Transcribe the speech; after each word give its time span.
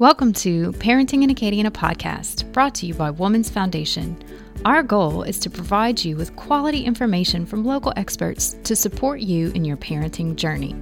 Welcome 0.00 0.32
to 0.34 0.70
Parenting 0.74 1.24
in 1.24 1.30
Acadiana 1.30 1.70
podcast, 1.70 2.52
brought 2.52 2.72
to 2.76 2.86
you 2.86 2.94
by 2.94 3.10
Woman's 3.10 3.50
Foundation. 3.50 4.16
Our 4.64 4.84
goal 4.84 5.24
is 5.24 5.40
to 5.40 5.50
provide 5.50 6.04
you 6.04 6.14
with 6.14 6.36
quality 6.36 6.84
information 6.84 7.44
from 7.44 7.64
local 7.64 7.92
experts 7.96 8.56
to 8.62 8.76
support 8.76 9.18
you 9.18 9.50
in 9.56 9.64
your 9.64 9.76
parenting 9.76 10.36
journey. 10.36 10.76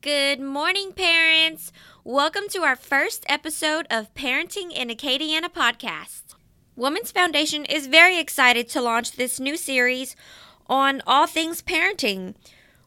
Good 0.00 0.40
morning, 0.40 0.92
parents. 0.92 1.72
Welcome 2.04 2.44
to 2.52 2.62
our 2.62 2.76
first 2.76 3.26
episode 3.28 3.86
of 3.90 4.14
Parenting 4.14 4.72
in 4.72 4.88
Acadiana 4.88 5.52
podcast. 5.52 6.23
Women's 6.76 7.12
Foundation 7.12 7.64
is 7.64 7.86
very 7.86 8.18
excited 8.18 8.68
to 8.70 8.80
launch 8.80 9.12
this 9.12 9.38
new 9.38 9.56
series 9.56 10.16
on 10.66 11.02
all 11.06 11.28
things 11.28 11.62
parenting. 11.62 12.34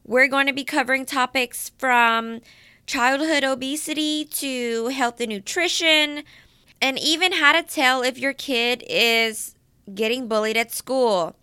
We're 0.03 0.27
going 0.27 0.47
to 0.47 0.53
be 0.53 0.65
covering 0.65 1.05
topics 1.05 1.71
from 1.77 2.41
childhood 2.85 3.45
obesity 3.45 4.25
to 4.25 4.87
health 4.87 5.21
and 5.21 5.29
nutrition, 5.29 6.23
and 6.81 6.99
even 6.99 7.33
how 7.33 7.53
to 7.53 7.63
tell 7.63 8.01
if 8.01 8.17
your 8.17 8.33
kid 8.33 8.83
is 8.89 9.55
getting 9.95 10.27
bullied 10.27 10.57
at 10.57 10.73
school. 10.73 11.37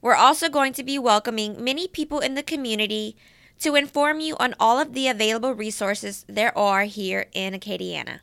We're 0.00 0.14
also 0.14 0.48
going 0.48 0.72
to 0.74 0.82
be 0.82 0.98
welcoming 0.98 1.62
many 1.62 1.88
people 1.88 2.20
in 2.20 2.34
the 2.34 2.42
community 2.42 3.16
to 3.60 3.74
inform 3.74 4.20
you 4.20 4.34
on 4.40 4.54
all 4.58 4.78
of 4.78 4.94
the 4.94 5.08
available 5.08 5.54
resources 5.54 6.24
there 6.26 6.56
are 6.56 6.84
here 6.84 7.26
in 7.34 7.52
Acadiana. 7.52 8.20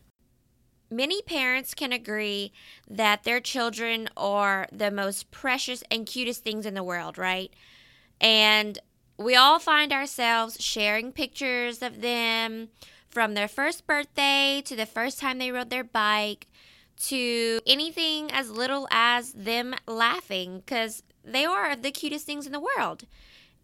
Many 0.92 1.22
parents 1.22 1.74
can 1.74 1.94
agree 1.94 2.52
that 2.90 3.24
their 3.24 3.40
children 3.40 4.10
are 4.18 4.68
the 4.72 4.90
most 4.90 5.30
precious 5.30 5.84
and 5.92 6.06
cutest 6.06 6.44
things 6.44 6.66
in 6.66 6.74
the 6.74 6.84
world, 6.84 7.18
right? 7.18 7.52
And 8.20 8.80
we 9.18 9.36
all 9.36 9.60
find 9.60 9.94
ourselves 9.94 10.58
sharing 10.60 11.12
pictures 11.12 11.82
of 11.82 12.02
them 12.02 12.70
from 13.08 13.34
their 13.34 13.48
first 13.48 13.86
birthday 13.86 14.62
to 14.66 14.76
the 14.76 14.86
first 14.86 15.20
time 15.20 15.38
they 15.38 15.52
rode 15.52 15.70
their 15.70 15.84
bike 15.84 16.48
to 16.98 17.60
anything 17.66 18.32
as 18.32 18.50
little 18.50 18.88
as 18.92 19.34
them 19.34 19.76
laughing 19.88 20.60
because 20.60 21.04
they 21.24 21.46
are 21.46 21.76
the 21.76 21.92
cutest 21.92 22.26
things 22.26 22.46
in 22.46 22.52
the 22.52 22.60
world. 22.60 23.04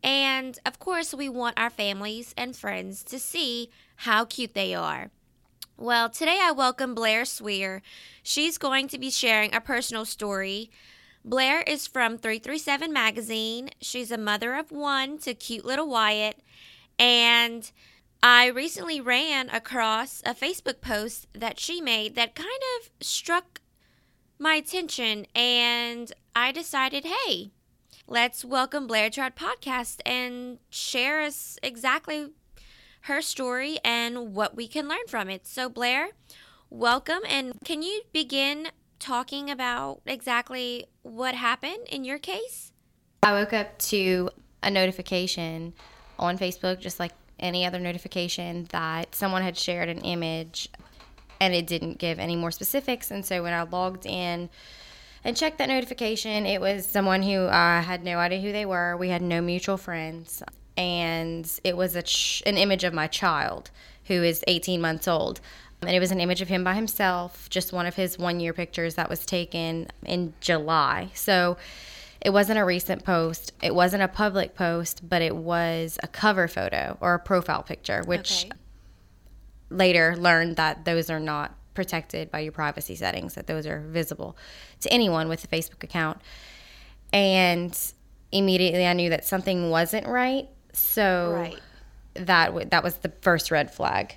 And 0.03 0.59
of 0.65 0.79
course, 0.79 1.13
we 1.13 1.29
want 1.29 1.59
our 1.59 1.69
families 1.69 2.33
and 2.37 2.55
friends 2.55 3.03
to 3.05 3.19
see 3.19 3.69
how 3.97 4.25
cute 4.25 4.53
they 4.53 4.75
are. 4.75 5.09
Well, 5.77 6.09
today 6.09 6.39
I 6.41 6.51
welcome 6.51 6.95
Blair 6.95 7.25
Sweer. 7.25 7.81
She's 8.23 8.57
going 8.57 8.87
to 8.87 8.97
be 8.97 9.09
sharing 9.09 9.53
a 9.53 9.59
personal 9.59 10.05
story. 10.05 10.71
Blair 11.25 11.63
is 11.63 11.85
from 11.85 12.17
337 12.17 12.93
Magazine. 12.93 13.71
She's 13.81 14.09
a 14.09 14.17
mother 14.17 14.55
of 14.55 14.71
one 14.71 15.17
to 15.19 15.33
cute 15.33 15.65
little 15.65 15.89
Wyatt. 15.89 16.39
And 16.97 17.69
I 18.23 18.45
recently 18.45 19.01
ran 19.01 19.49
across 19.49 20.21
a 20.25 20.33
Facebook 20.33 20.79
post 20.79 21.27
that 21.33 21.59
she 21.59 21.81
made 21.81 22.15
that 22.15 22.35
kind 22.35 22.61
of 22.79 22.89
struck 23.05 23.59
my 24.39 24.55
attention. 24.55 25.25
And 25.35 26.09
I 26.33 26.53
decided, 26.53 27.03
hey, 27.03 27.51
let's 28.07 28.45
welcome 28.45 28.87
Blair 28.87 29.09
to 29.09 29.21
our 29.23 29.29
podcast 29.29 29.99
and 30.05 30.59
share 30.69 31.19
us 31.19 31.59
exactly 31.61 32.29
her 33.05 33.21
story 33.21 33.77
and 33.83 34.33
what 34.33 34.55
we 34.55 34.67
can 34.67 34.87
learn 34.87 35.05
from 35.07 35.29
it. 35.29 35.45
So, 35.45 35.69
Blair, 35.69 36.09
welcome. 36.71 37.19
And 37.29 37.53
can 37.63 37.83
you 37.83 38.01
begin 38.11 38.69
talking 38.99 39.51
about 39.51 40.01
exactly 40.07 40.87
what 41.03 41.35
happened 41.35 41.87
in 41.89 42.03
your 42.03 42.17
case? 42.17 42.73
I 43.21 43.33
woke 43.33 43.53
up 43.53 43.77
to 43.79 44.31
a 44.63 44.71
notification 44.71 45.73
on 46.17 46.39
Facebook, 46.39 46.79
just 46.79 46.99
like 46.99 47.11
any 47.39 47.63
other 47.63 47.79
notification, 47.79 48.67
that 48.71 49.13
someone 49.13 49.43
had 49.43 49.55
shared 49.55 49.89
an 49.89 49.99
image 49.99 50.69
and 51.39 51.53
it 51.53 51.67
didn't 51.67 51.99
give 51.99 52.17
any 52.17 52.35
more 52.35 52.49
specifics. 52.49 53.11
And 53.11 53.23
so 53.23 53.43
when 53.43 53.53
I 53.53 53.63
logged 53.63 54.05
in, 54.05 54.49
and 55.23 55.35
checked 55.35 55.57
that 55.57 55.69
notification. 55.69 56.45
It 56.45 56.61
was 56.61 56.87
someone 56.87 57.23
who 57.23 57.47
I 57.47 57.81
had 57.81 58.03
no 58.03 58.19
idea 58.19 58.39
who 58.39 58.51
they 58.51 58.63
were. 58.63 58.95
We 58.95 59.09
had 59.09 59.23
no 59.23 59.41
mutual 59.41 59.75
friends 59.75 60.43
and 60.77 61.59
it 61.63 61.77
was 61.77 61.95
a 61.95 62.01
ch- 62.01 62.43
an 62.45 62.57
image 62.57 62.83
of 62.83 62.93
my 62.93 63.07
child 63.07 63.71
who 64.05 64.23
is 64.23 64.43
18 64.47 64.81
months 64.81 65.07
old. 65.07 65.39
And 65.81 65.91
it 65.91 65.99
was 65.99 66.11
an 66.11 66.19
image 66.19 66.41
of 66.41 66.47
him 66.47 66.63
by 66.63 66.73
himself, 66.73 67.49
just 67.49 67.73
one 67.73 67.85
of 67.85 67.95
his 67.95 68.17
one 68.17 68.39
year 68.39 68.53
pictures 68.53 68.95
that 68.95 69.09
was 69.09 69.25
taken 69.25 69.87
in 70.05 70.33
July. 70.39 71.09
So 71.13 71.57
it 72.21 72.31
wasn't 72.31 72.59
a 72.59 72.65
recent 72.65 73.03
post, 73.03 73.51
it 73.61 73.75
wasn't 73.75 74.01
a 74.01 74.07
public 74.07 74.55
post, 74.55 75.07
but 75.07 75.21
it 75.21 75.35
was 75.35 75.99
a 76.01 76.07
cover 76.07 76.47
photo 76.47 76.97
or 77.01 77.13
a 77.13 77.19
profile 77.19 77.61
picture, 77.61 78.01
which 78.05 78.45
okay. 78.45 78.51
later 79.69 80.15
learned 80.17 80.55
that 80.55 80.85
those 80.85 81.09
are 81.09 81.19
not 81.19 81.55
protected 81.75 82.31
by 82.31 82.39
your 82.39 82.51
privacy 82.51 82.95
settings, 82.95 83.35
that 83.35 83.47
those 83.47 83.67
are 83.67 83.81
visible 83.81 84.35
to 84.79 84.91
anyone 84.91 85.27
with 85.27 85.43
a 85.43 85.47
Facebook 85.47 85.83
account. 85.83 86.19
And 87.13 87.77
immediately 88.31 88.87
I 88.87 88.93
knew 88.93 89.09
that 89.09 89.25
something 89.25 89.69
wasn't 89.69 90.07
right 90.07 90.49
so 90.77 91.31
right. 91.33 91.59
that 92.15 92.47
w- 92.47 92.67
that 92.69 92.83
was 92.83 92.95
the 92.97 93.11
first 93.21 93.51
red 93.51 93.73
flag. 93.73 94.15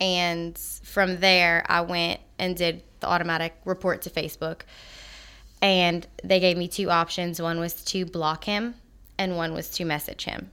And 0.00 0.56
from 0.82 1.20
there, 1.20 1.64
I 1.68 1.82
went 1.82 2.20
and 2.38 2.56
did 2.56 2.82
the 3.00 3.08
automatic 3.08 3.54
report 3.64 4.02
to 4.02 4.10
Facebook. 4.10 4.62
And 5.62 6.06
they 6.24 6.40
gave 6.40 6.56
me 6.56 6.68
two 6.68 6.90
options. 6.90 7.40
One 7.40 7.60
was 7.60 7.84
to 7.84 8.06
block 8.06 8.44
him, 8.44 8.76
and 9.18 9.36
one 9.36 9.52
was 9.52 9.68
to 9.72 9.84
message 9.84 10.24
him. 10.24 10.50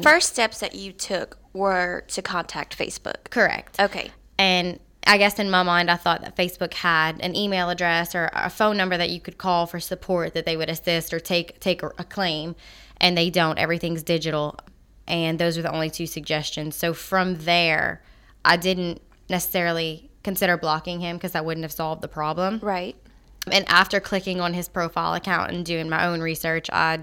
First 0.00 0.32
steps 0.32 0.60
that 0.60 0.74
you 0.74 0.92
took 0.92 1.38
were 1.52 2.04
to 2.08 2.22
contact 2.22 2.78
Facebook. 2.78 3.30
Correct. 3.30 3.80
Okay. 3.80 4.10
And 4.38 4.78
I 5.06 5.18
guess 5.18 5.38
in 5.38 5.50
my 5.50 5.62
mind, 5.62 5.90
I 5.90 5.96
thought 5.96 6.22
that 6.22 6.36
Facebook 6.36 6.72
had 6.74 7.20
an 7.20 7.34
email 7.34 7.68
address 7.68 8.14
or 8.14 8.30
a 8.32 8.48
phone 8.48 8.76
number 8.76 8.96
that 8.96 9.10
you 9.10 9.20
could 9.20 9.36
call 9.36 9.66
for 9.66 9.80
support 9.80 10.34
that 10.34 10.46
they 10.46 10.56
would 10.56 10.70
assist 10.70 11.12
or 11.12 11.18
take 11.18 11.58
take 11.60 11.82
a 11.82 12.04
claim 12.04 12.54
and 13.02 13.18
they 13.18 13.28
don't. 13.28 13.58
Everything's 13.58 14.02
digital. 14.02 14.58
And 15.06 15.38
those 15.38 15.58
are 15.58 15.62
the 15.62 15.72
only 15.72 15.90
two 15.90 16.06
suggestions. 16.06 16.76
So 16.76 16.94
from 16.94 17.34
there, 17.44 18.02
I 18.44 18.56
didn't 18.56 19.02
necessarily 19.28 20.08
consider 20.22 20.56
blocking 20.56 21.00
him 21.00 21.16
because 21.16 21.32
that 21.32 21.44
wouldn't 21.44 21.64
have 21.64 21.72
solved 21.72 22.00
the 22.00 22.08
problem. 22.08 22.60
Right. 22.62 22.96
And 23.50 23.68
after 23.68 23.98
clicking 23.98 24.40
on 24.40 24.54
his 24.54 24.68
profile 24.68 25.14
account 25.14 25.50
and 25.50 25.66
doing 25.66 25.88
my 25.88 26.06
own 26.06 26.20
research, 26.20 26.70
I 26.72 27.00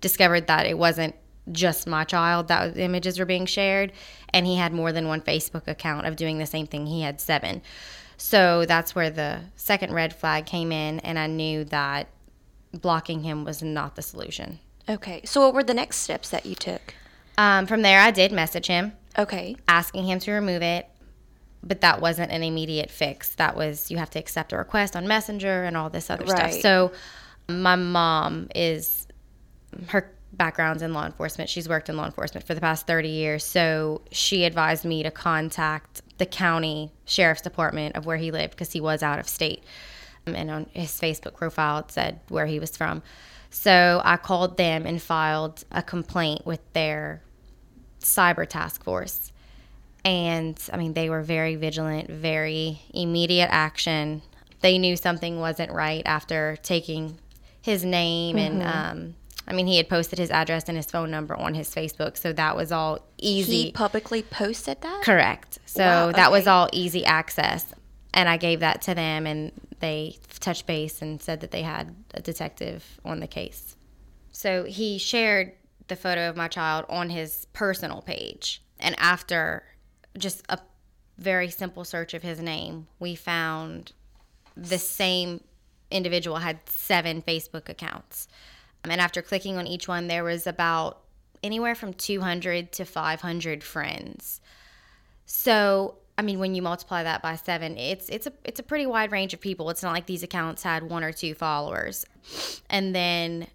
discovered 0.00 0.46
that 0.46 0.66
it 0.66 0.78
wasn't 0.78 1.16
just 1.50 1.88
my 1.88 2.04
child 2.04 2.48
that 2.48 2.76
images 2.76 3.18
were 3.18 3.24
being 3.24 3.46
shared 3.46 3.92
and 4.32 4.46
he 4.46 4.56
had 4.56 4.72
more 4.72 4.92
than 4.92 5.08
one 5.08 5.20
facebook 5.20 5.66
account 5.66 6.06
of 6.06 6.14
doing 6.14 6.38
the 6.38 6.46
same 6.46 6.68
thing 6.68 6.86
he 6.86 7.02
had 7.02 7.20
seven 7.20 7.60
so 8.16 8.64
that's 8.64 8.94
where 8.94 9.10
the 9.10 9.40
second 9.56 9.92
red 9.92 10.14
flag 10.14 10.46
came 10.46 10.70
in 10.70 11.00
and 11.00 11.18
i 11.18 11.26
knew 11.26 11.64
that 11.64 12.06
blocking 12.72 13.24
him 13.24 13.44
was 13.44 13.60
not 13.60 13.96
the 13.96 14.02
solution 14.02 14.60
Okay. 14.88 15.22
So 15.24 15.40
what 15.40 15.54
were 15.54 15.62
the 15.62 15.74
next 15.74 15.98
steps 15.98 16.30
that 16.30 16.46
you 16.46 16.54
took? 16.54 16.94
Um, 17.38 17.66
from 17.66 17.82
there, 17.82 18.00
I 18.00 18.10
did 18.10 18.32
message 18.32 18.66
him. 18.66 18.92
Okay. 19.18 19.56
Asking 19.68 20.04
him 20.04 20.18
to 20.20 20.32
remove 20.32 20.62
it, 20.62 20.88
but 21.62 21.80
that 21.82 22.00
wasn't 22.00 22.32
an 22.32 22.42
immediate 22.42 22.90
fix. 22.90 23.34
That 23.36 23.56
was 23.56 23.90
you 23.90 23.98
have 23.98 24.10
to 24.10 24.18
accept 24.18 24.52
a 24.52 24.56
request 24.56 24.96
on 24.96 25.06
Messenger 25.06 25.64
and 25.64 25.76
all 25.76 25.90
this 25.90 26.10
other 26.10 26.24
right. 26.24 26.52
stuff. 26.52 26.60
So 26.62 26.92
my 27.48 27.76
mom 27.76 28.48
is 28.54 29.06
her 29.88 30.10
background's 30.32 30.82
in 30.82 30.92
law 30.94 31.04
enforcement. 31.04 31.50
She's 31.50 31.68
worked 31.68 31.88
in 31.88 31.96
law 31.96 32.06
enforcement 32.06 32.46
for 32.46 32.54
the 32.54 32.60
past 32.60 32.86
30 32.86 33.08
years. 33.08 33.44
So 33.44 34.02
she 34.10 34.44
advised 34.44 34.84
me 34.84 35.02
to 35.02 35.10
contact 35.10 36.02
the 36.18 36.26
county 36.26 36.90
sheriff's 37.04 37.42
department 37.42 37.96
of 37.96 38.06
where 38.06 38.16
he 38.16 38.30
lived 38.30 38.52
because 38.52 38.72
he 38.72 38.80
was 38.80 39.02
out 39.02 39.18
of 39.18 39.28
state. 39.28 39.62
And 40.26 40.50
on 40.50 40.66
his 40.72 40.92
Facebook 40.92 41.34
profile, 41.34 41.80
it 41.80 41.90
said 41.90 42.20
where 42.28 42.46
he 42.46 42.58
was 42.58 42.76
from. 42.76 43.02
So 43.52 44.00
I 44.04 44.16
called 44.16 44.56
them 44.56 44.86
and 44.86 45.00
filed 45.00 45.64
a 45.70 45.82
complaint 45.82 46.46
with 46.46 46.60
their 46.72 47.22
cyber 48.00 48.48
task 48.48 48.82
force. 48.82 49.30
And 50.04 50.58
I 50.72 50.76
mean, 50.78 50.94
they 50.94 51.08
were 51.10 51.22
very 51.22 51.54
vigilant, 51.54 52.10
very 52.10 52.80
immediate 52.92 53.50
action. 53.52 54.22
They 54.60 54.78
knew 54.78 54.96
something 54.96 55.38
wasn't 55.38 55.70
right 55.70 56.02
after 56.06 56.56
taking 56.62 57.18
his 57.60 57.84
name 57.84 58.36
mm-hmm. 58.36 58.60
and 58.60 58.62
um, 58.62 59.14
I 59.46 59.52
mean, 59.54 59.66
he 59.66 59.76
had 59.76 59.88
posted 59.88 60.18
his 60.18 60.30
address 60.30 60.64
and 60.68 60.76
his 60.76 60.86
phone 60.86 61.10
number 61.10 61.34
on 61.34 61.54
his 61.54 61.74
Facebook, 61.74 62.16
so 62.16 62.32
that 62.32 62.56
was 62.56 62.70
all 62.70 63.00
easy. 63.18 63.64
He 63.64 63.72
publicly 63.72 64.22
posted 64.22 64.80
that? 64.82 65.02
Correct. 65.02 65.58
So 65.66 65.84
wow, 65.84 66.08
okay. 66.08 66.16
that 66.16 66.30
was 66.30 66.46
all 66.46 66.68
easy 66.72 67.04
access. 67.04 67.66
And 68.14 68.28
I 68.28 68.36
gave 68.36 68.60
that 68.60 68.82
to 68.82 68.94
them, 68.94 69.26
and 69.26 69.52
they 69.82 70.16
touched 70.38 70.66
base 70.66 71.02
and 71.02 71.20
said 71.20 71.40
that 71.40 71.50
they 71.50 71.62
had 71.62 71.94
a 72.14 72.22
detective 72.22 73.00
on 73.04 73.20
the 73.20 73.26
case. 73.26 73.76
So 74.30 74.64
he 74.64 74.96
shared 74.96 75.52
the 75.88 75.96
photo 75.96 76.30
of 76.30 76.36
my 76.36 76.46
child 76.48 76.86
on 76.88 77.10
his 77.10 77.46
personal 77.52 78.00
page. 78.00 78.62
And 78.78 78.94
after 78.98 79.64
just 80.16 80.44
a 80.48 80.60
very 81.18 81.50
simple 81.50 81.84
search 81.84 82.14
of 82.14 82.22
his 82.22 82.40
name, 82.40 82.86
we 83.00 83.16
found 83.16 83.92
the 84.56 84.78
same 84.78 85.42
individual 85.90 86.36
had 86.36 86.60
seven 86.68 87.20
Facebook 87.20 87.68
accounts. 87.68 88.28
And 88.84 89.00
after 89.00 89.20
clicking 89.20 89.58
on 89.58 89.66
each 89.66 89.88
one, 89.88 90.06
there 90.06 90.24
was 90.24 90.46
about 90.46 91.00
anywhere 91.42 91.74
from 91.74 91.92
200 91.92 92.70
to 92.70 92.84
500 92.84 93.64
friends. 93.64 94.40
So, 95.26 95.96
I 96.22 96.24
mean, 96.24 96.38
when 96.38 96.54
you 96.54 96.62
multiply 96.62 97.02
that 97.02 97.20
by 97.20 97.34
seven, 97.34 97.76
it's 97.76 98.08
it's 98.08 98.28
a 98.28 98.32
it's 98.44 98.60
a 98.60 98.62
pretty 98.62 98.86
wide 98.86 99.10
range 99.10 99.34
of 99.34 99.40
people. 99.40 99.70
It's 99.70 99.82
not 99.82 99.92
like 99.92 100.06
these 100.06 100.22
accounts 100.22 100.62
had 100.62 100.84
one 100.84 101.02
or 101.02 101.10
two 101.10 101.34
followers. 101.34 102.06
And 102.70 102.94
then 102.94 103.48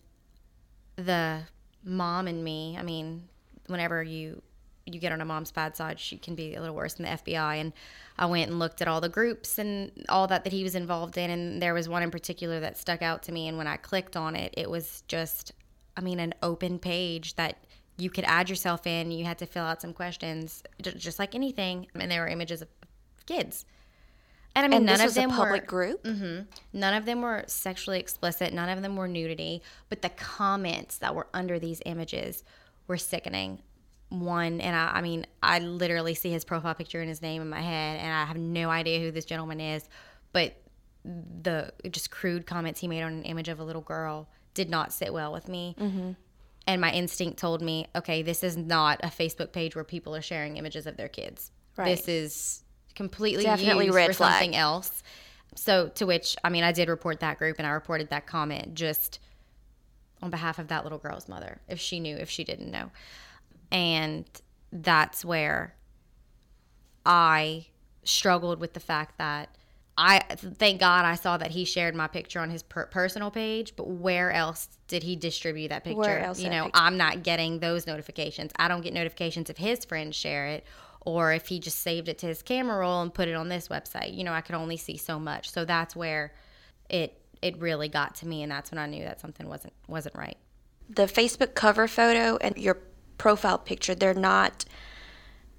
the 0.98 1.44
mom 1.86 2.28
and 2.28 2.44
me, 2.44 2.75
I 2.78 2.84
mean, 2.84 3.24
whenever 3.68 4.04
you 4.04 4.42
you 4.86 5.00
get 5.00 5.14
on 5.14 5.22
a 5.22 5.25
mom's 5.25 5.50
bad 5.50 5.78
side, 5.78 5.98
she 5.98 6.18
can 6.18 6.36
be 6.36 6.56
a 6.56 6.60
little 6.60 6.75
worse 6.75 6.96
than 6.96 7.06
the 7.06 7.12
FBI. 7.14 7.56
And 7.56 7.72
I 8.19 8.25
went 8.25 8.50
and 8.50 8.60
looked 8.60 8.81
at 8.81 8.90
all 8.90 9.00
the 9.00 9.08
groups 9.08 9.58
and 9.58 9.90
all 10.10 10.28
that 10.28 10.44
that 10.44 10.52
he 10.52 10.64
was 10.64 10.75
involved 10.75 11.18
in, 11.18 11.30
and 11.30 11.62
there 11.62 11.74
was 11.74 11.88
one 11.88 12.04
in 12.04 12.12
particular 12.12 12.60
that 12.60 12.78
stuck 12.78 13.02
out 13.02 13.24
to 13.24 13.31
me. 13.31 13.48
And 13.48 13.58
when 13.58 13.68
I 13.68 13.78
clicked 13.78 14.18
on 14.18 14.36
it, 14.36 14.54
it 14.58 14.69
was 14.69 15.04
just, 15.08 15.54
I 15.96 16.02
mean, 16.02 16.19
an 16.19 16.34
open 16.44 16.80
page 16.80 17.36
that 17.36 17.64
you 17.97 18.09
could 18.09 18.23
add 18.25 18.49
yourself 18.49 18.85
in. 18.85 19.11
You 19.11 19.25
had 19.25 19.39
to 19.39 19.45
fill 19.45 19.63
out 19.63 19.81
some 19.81 19.94
questions, 19.94 20.63
just 20.81 21.19
like 21.19 21.35
anything, 21.35 21.88
and 21.95 22.11
there 22.11 22.21
were 22.21 22.27
images 22.27 22.61
of 22.61 22.67
kids. 23.25 23.65
And 24.55 24.65
I 24.65 24.69
mean, 24.69 24.77
and 24.77 24.85
none 24.88 25.01
of 25.01 25.13
them 25.13 25.29
public 25.29 25.63
were, 25.63 25.67
group. 25.67 26.03
Mm-hmm, 26.03 26.41
none 26.73 26.94
of 26.94 27.05
them 27.05 27.21
were 27.21 27.44
sexually 27.47 27.99
explicit. 27.99 28.53
None 28.53 28.69
of 28.69 28.81
them 28.81 28.95
were 28.95 29.07
nudity. 29.07 29.61
But 29.89 30.01
the 30.01 30.09
comments 30.09 30.97
that 30.97 31.13
were 31.13 31.27
under 31.33 31.59
these 31.59 31.81
images 31.85 32.44
were 32.88 32.97
sickening 32.97 33.61
one 34.09 34.61
and 34.61 34.75
I, 34.75 34.91
I 34.95 35.01
mean 35.01 35.25
i 35.44 35.59
literally 35.59 36.13
see 36.13 36.31
his 36.31 36.45
profile 36.45 36.73
picture 36.73 37.01
and 37.01 37.09
his 37.09 37.21
name 37.21 37.41
in 37.41 37.49
my 37.49 37.61
head 37.61 37.99
and 37.99 38.13
i 38.13 38.25
have 38.25 38.38
no 38.38 38.69
idea 38.69 38.99
who 38.99 39.11
this 39.11 39.25
gentleman 39.25 39.59
is 39.59 39.88
but 40.31 40.55
the 41.03 41.71
just 41.89 42.11
crude 42.11 42.45
comments 42.45 42.79
he 42.79 42.88
made 42.88 43.01
on 43.01 43.13
an 43.13 43.23
image 43.23 43.49
of 43.49 43.59
a 43.59 43.63
little 43.63 43.81
girl 43.81 44.29
did 44.53 44.69
not 44.69 44.94
sit 44.94 45.13
well 45.13 45.33
with 45.33 45.47
me 45.47 45.75
mm-hmm. 45.79 46.11
And 46.68 46.81
my 46.81 46.92
instinct 46.92 47.40
told 47.40 47.62
me 47.62 47.88
okay 47.96 48.22
this 48.22 48.44
is 48.44 48.56
not 48.58 49.00
a 49.04 49.08
facebook 49.08 49.52
page 49.52 49.75
where 49.75 49.84
people 49.84 50.16
are 50.16 50.22
sharing 50.22 50.58
images 50.58 50.86
of 50.86 50.98
their 50.98 51.08
kids 51.08 51.52
right. 51.78 51.86
this 51.86 52.08
is 52.08 52.64
completely 52.96 53.44
definitely 53.44 53.90
red 53.90 54.08
for 54.08 54.14
flag. 54.14 54.34
something 54.34 54.56
else 54.56 55.04
so 55.56 55.88
to 55.90 56.06
which 56.06 56.36
i 56.44 56.50
mean 56.50 56.64
i 56.64 56.72
did 56.72 56.90
report 56.90 57.19
that 57.19 57.38
group 57.38 57.58
and 57.58 57.68
i 57.68 57.72
reported 57.72 58.10
that 58.10 58.28
comment 58.28 58.74
just 58.74 59.19
on 60.22 60.30
behalf 60.30 60.60
of 60.60 60.68
that 60.68 60.84
little 60.84 60.98
girl's 60.98 61.28
mother 61.28 61.60
if 61.68 61.80
she 61.80 62.00
knew 62.00 62.16
if 62.16 62.30
she 62.30 62.44
didn't 62.44 62.72
know 62.72 62.90
and 63.72 64.25
that's 64.72 65.24
where 65.24 65.75
I 67.06 67.68
struggled 68.04 68.60
with 68.60 68.74
the 68.74 68.80
fact 68.80 69.18
that 69.18 69.50
I 69.97 70.19
thank 70.29 70.79
God 70.79 71.05
I 71.05 71.15
saw 71.15 71.38
that 71.38 71.51
he 71.51 71.65
shared 71.65 71.95
my 71.95 72.07
picture 72.07 72.39
on 72.39 72.51
his 72.51 72.61
per- 72.61 72.85
personal 72.85 73.31
page, 73.31 73.73
but 73.75 73.88
where 73.88 74.31
else 74.31 74.69
did 74.88 75.01
he 75.01 75.15
distribute 75.15 75.69
that 75.69 75.83
picture? 75.83 75.99
Where 75.99 76.19
else 76.19 76.39
you 76.39 76.51
know, 76.51 76.65
picture? 76.65 76.79
I'm 76.79 76.97
not 76.97 77.23
getting 77.23 77.59
those 77.59 77.88
notifications. 77.88 78.51
I 78.57 78.67
don't 78.67 78.81
get 78.81 78.94
notifications 78.94 79.49
if 79.49 79.57
his 79.57 79.85
friends 79.85 80.15
share 80.15 80.47
it 80.47 80.65
or 81.01 81.33
if 81.33 81.47
he 81.47 81.59
just 81.59 81.79
saved 81.79 82.09
it 82.09 82.19
to 82.19 82.27
his 82.27 82.44
camera 82.44 82.77
roll 82.77 83.01
and 83.01 83.11
put 83.11 83.27
it 83.27 83.33
on 83.33 83.49
this 83.49 83.69
website. 83.69 84.15
You 84.15 84.23
know, 84.23 84.33
I 84.33 84.41
could 84.41 84.55
only 84.55 84.77
see 84.77 84.97
so 84.97 85.17
much. 85.19 85.49
So 85.49 85.65
that's 85.65 85.95
where 85.95 86.33
it 86.89 87.19
it 87.41 87.57
really 87.59 87.88
got 87.88 88.15
to 88.15 88.27
me 88.27 88.44
and 88.44 88.51
that's 88.51 88.71
when 88.71 88.79
I 88.79 88.88
knew 88.88 89.03
that 89.03 89.19
something 89.19 89.47
wasn't 89.47 89.73
wasn't 89.88 90.15
right. 90.15 90.38
The 90.89 91.03
Facebook 91.03 91.55
cover 91.55 91.88
photo 91.88 92.38
and 92.38 92.55
your 92.57 92.77
profile 93.17 93.57
picture. 93.57 93.95
They're 93.95 94.13
not 94.13 94.65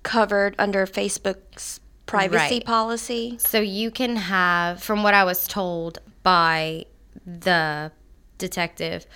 covered 0.03 0.55
under 0.59 0.87
Facebook's 0.87 1.81
privacy 2.09 2.57
right. 2.57 2.65
policy. 2.65 3.37
So 3.39 3.61
you 3.61 3.91
can 3.91 4.17
have, 4.17 4.83
from 4.83 5.03
what 5.03 5.15
I 5.15 5.25
was 5.25 5.47
told 5.47 5.99
by 6.23 6.87
the 7.25 7.93
detective, 8.39 9.07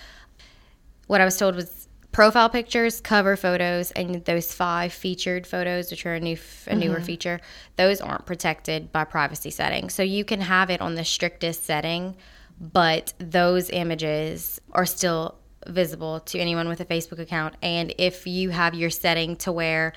what 1.07 1.19
I 1.19 1.25
was 1.25 1.37
told 1.37 1.55
was 1.55 1.87
profile 2.11 2.49
pictures, 2.49 3.01
cover 3.01 3.35
photos, 3.35 3.91
and 3.91 4.23
those 4.25 4.53
five 4.53 4.93
featured 4.93 5.47
photos, 5.47 5.89
which 5.89 6.05
are 6.05 6.13
a 6.13 6.19
new, 6.19 6.37
a 6.67 6.75
newer 6.75 6.95
mm-hmm. 6.95 7.03
feature, 7.03 7.41
those 7.75 7.99
aren't 7.99 8.25
protected 8.25 8.91
by 8.91 9.03
privacy 9.03 9.49
settings. 9.49 9.93
So 9.93 10.03
you 10.03 10.23
can 10.23 10.41
have 10.41 10.69
it 10.69 10.79
on 10.79 10.95
the 10.95 11.03
strictest 11.03 11.65
setting, 11.65 12.15
but 12.59 13.13
those 13.17 13.69
images 13.71 14.61
are 14.71 14.85
still 14.85 15.35
visible 15.65 16.19
to 16.19 16.39
anyone 16.39 16.67
with 16.67 16.81
a 16.81 16.85
Facebook 16.85 17.19
account. 17.19 17.55
And 17.61 17.93
if 17.97 18.27
you 18.27 18.51
have 18.51 18.75
your 18.75 18.89
setting 18.89 19.35
to 19.37 19.51
where 19.51 19.93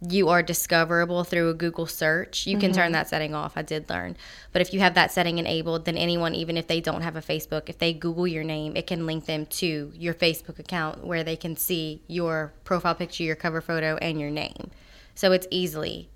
you 0.00 0.28
are 0.28 0.42
discoverable 0.42 1.24
through 1.24 1.48
a 1.48 1.54
Google 1.54 1.86
search, 1.86 2.46
you 2.46 2.54
mm-hmm. 2.54 2.60
can 2.60 2.72
turn 2.72 2.84
mm-hmm. 2.86 2.92
that 2.92 3.08
setting 3.08 3.34
off. 3.34 3.56
I 3.56 3.62
did 3.62 3.88
learn. 3.88 4.16
But 4.52 4.62
if 4.62 4.74
you 4.74 4.80
have 4.80 4.94
that 4.94 5.10
setting 5.10 5.38
enabled, 5.38 5.86
then 5.86 5.96
anyone, 5.96 6.34
even 6.34 6.56
if 6.56 6.66
they 6.66 6.80
don't 6.80 7.02
have 7.02 7.16
a 7.16 7.22
Facebook, 7.22 7.68
if 7.68 7.78
they 7.78 7.92
Google 7.92 8.26
your 8.26 8.44
name, 8.44 8.76
it 8.76 8.86
can 8.86 9.06
link 9.06 9.24
them 9.24 9.46
to 9.46 9.92
your 9.94 10.12
Facebook 10.12 10.58
account 10.58 11.04
where 11.04 11.24
they 11.24 11.36
can 11.36 11.56
see 11.56 12.02
your 12.06 12.52
profile 12.64 12.94
picture, 12.94 13.24
your 13.24 13.36
cover 13.36 13.60
photo, 13.60 13.96
and 13.96 14.20
your 14.20 14.30
name. 14.30 14.70
So 15.14 15.32
it's 15.32 15.46
easily 15.50 16.10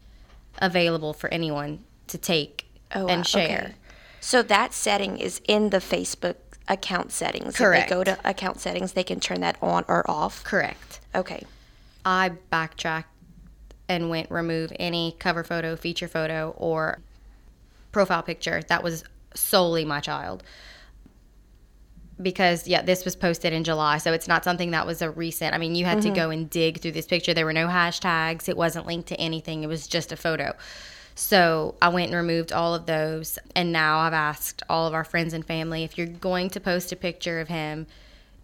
available 0.59 1.15
for 1.15 1.33
anyone 1.33 1.85
to 2.09 2.19
take 2.19 2.67
oh, 2.95 3.07
and 3.07 3.27
share. 3.27 3.63
Okay. 3.65 3.75
So 4.21 4.43
that 4.43 4.75
setting 4.75 5.17
is 5.17 5.41
in 5.49 5.71
the 5.71 5.79
Facebook 5.79 6.37
account 6.69 7.13
settings. 7.13 7.57
Correct. 7.57 7.85
If 7.85 7.89
they 7.89 7.95
go 7.95 8.05
to 8.05 8.29
account 8.29 8.61
settings, 8.61 8.93
they 8.93 9.05
can 9.05 9.21
turn 9.21 9.41
that 9.41 9.57
on 9.63 9.85
or 9.89 10.09
off. 10.09 10.45
Correct. 10.45 11.01
Okay. 11.15 11.45
I 12.05 12.33
backtracked 12.51 13.10
and 13.91 14.09
went 14.09 14.31
remove 14.31 14.73
any 14.79 15.17
cover 15.19 15.43
photo, 15.43 15.75
feature 15.75 16.07
photo, 16.07 16.55
or 16.57 17.01
profile 17.91 18.23
picture 18.23 18.63
that 18.69 18.85
was 18.85 19.03
solely 19.35 19.85
my 19.85 19.99
child. 19.99 20.45
Because 22.23 22.69
yeah, 22.69 22.83
this 22.83 23.05
was 23.05 23.17
posted 23.17 23.53
in 23.53 23.65
July, 23.65 23.99
so 23.99 24.13
it's 24.13 24.29
not 24.29 24.45
something 24.45 24.71
that 24.71 24.87
was 24.87 25.03
a 25.03 25.11
recent. 25.11 25.55
I 25.55 25.59
mean, 25.59 25.75
you 25.75 25.87
had 25.87 25.99
mm-hmm. 25.99 26.11
to 26.11 26.21
go 26.21 26.31
and 26.31 26.49
dig 26.49 26.81
through 26.81 26.93
this 26.93 27.07
picture. 27.07 27.35
There 27.35 27.45
were 27.45 27.53
no 27.53 27.67
hashtags. 27.67 28.49
It 28.49 28.57
wasn't 28.57 28.87
linked 28.87 29.09
to 29.09 29.17
anything. 29.17 29.65
It 29.65 29.67
was 29.67 29.89
just 29.89 30.13
a 30.13 30.17
photo. 30.17 30.55
So 31.17 31.75
I 31.83 31.89
went 31.89 32.13
and 32.13 32.17
removed 32.17 32.53
all 32.53 32.77
of 32.77 32.87
those. 32.87 33.41
And 33.57 33.73
now 33.73 33.99
I've 33.99 34.13
asked 34.13 34.63
all 34.69 34.87
of 34.87 34.95
our 34.95 35.05
friends 35.05 35.33
and 35.33 35.45
family 35.45 35.83
if 35.83 35.99
you're 35.99 36.07
going 36.07 36.49
to 36.51 36.61
post 36.61 36.93
a 36.93 36.97
picture 36.97 37.41
of 37.41 37.49
him, 37.49 37.89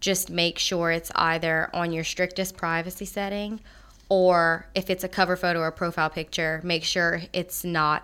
just 0.01 0.29
make 0.29 0.59
sure 0.59 0.91
it's 0.91 1.11
either 1.15 1.69
on 1.73 1.93
your 1.93 2.03
strictest 2.03 2.57
privacy 2.57 3.05
setting 3.05 3.61
or 4.09 4.67
if 4.73 4.89
it's 4.89 5.03
a 5.03 5.09
cover 5.09 5.35
photo 5.35 5.59
or 5.59 5.71
profile 5.71 6.09
picture, 6.09 6.61
make 6.63 6.83
sure 6.83 7.21
it's 7.33 7.63
not 7.63 8.03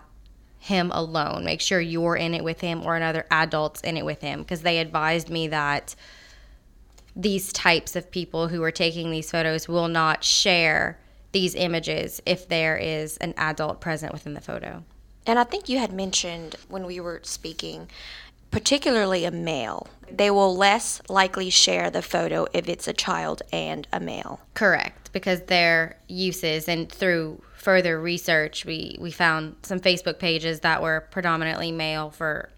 him 0.59 0.91
alone. 0.93 1.43
Make 1.43 1.61
sure 1.61 1.81
you're 1.81 2.15
in 2.15 2.33
it 2.33 2.43
with 2.43 2.61
him 2.61 2.83
or 2.83 2.95
another 2.95 3.25
adult's 3.29 3.81
in 3.81 3.97
it 3.97 4.05
with 4.05 4.21
him 4.21 4.41
because 4.41 4.61
they 4.61 4.79
advised 4.79 5.29
me 5.29 5.47
that 5.47 5.95
these 7.15 7.53
types 7.53 7.95
of 7.95 8.09
people 8.09 8.47
who 8.47 8.63
are 8.63 8.71
taking 8.71 9.11
these 9.11 9.29
photos 9.29 9.67
will 9.67 9.87
not 9.87 10.23
share 10.23 10.99
these 11.31 11.53
images 11.55 12.21
if 12.25 12.47
there 12.47 12.77
is 12.77 13.17
an 13.17 13.33
adult 13.37 13.81
present 13.81 14.13
within 14.13 14.33
the 14.33 14.41
photo. 14.41 14.83
And 15.25 15.39
I 15.39 15.43
think 15.43 15.69
you 15.69 15.79
had 15.79 15.91
mentioned 15.91 16.55
when 16.69 16.85
we 16.85 16.99
were 16.99 17.21
speaking, 17.23 17.89
particularly 18.53 19.25
a 19.25 19.31
male, 19.31 19.87
they 20.11 20.29
will 20.29 20.55
less 20.55 21.01
likely 21.09 21.49
share 21.49 21.89
the 21.89 22.03
photo 22.03 22.45
if 22.53 22.69
it's 22.69 22.87
a 22.87 22.93
child 22.93 23.41
and 23.51 23.87
a 23.91 23.99
male. 23.99 24.39
Correct, 24.53 25.11
because 25.11 25.41
their 25.41 25.97
uses 26.07 26.69
and 26.69 26.89
through 26.89 27.41
further 27.55 27.99
research, 27.99 28.63
we, 28.63 28.95
we 28.99 29.09
found 29.09 29.55
some 29.63 29.79
Facebook 29.79 30.19
pages 30.19 30.59
that 30.59 30.83
were 30.83 31.07
predominantly 31.09 31.71
male 31.71 32.11
for 32.11 32.51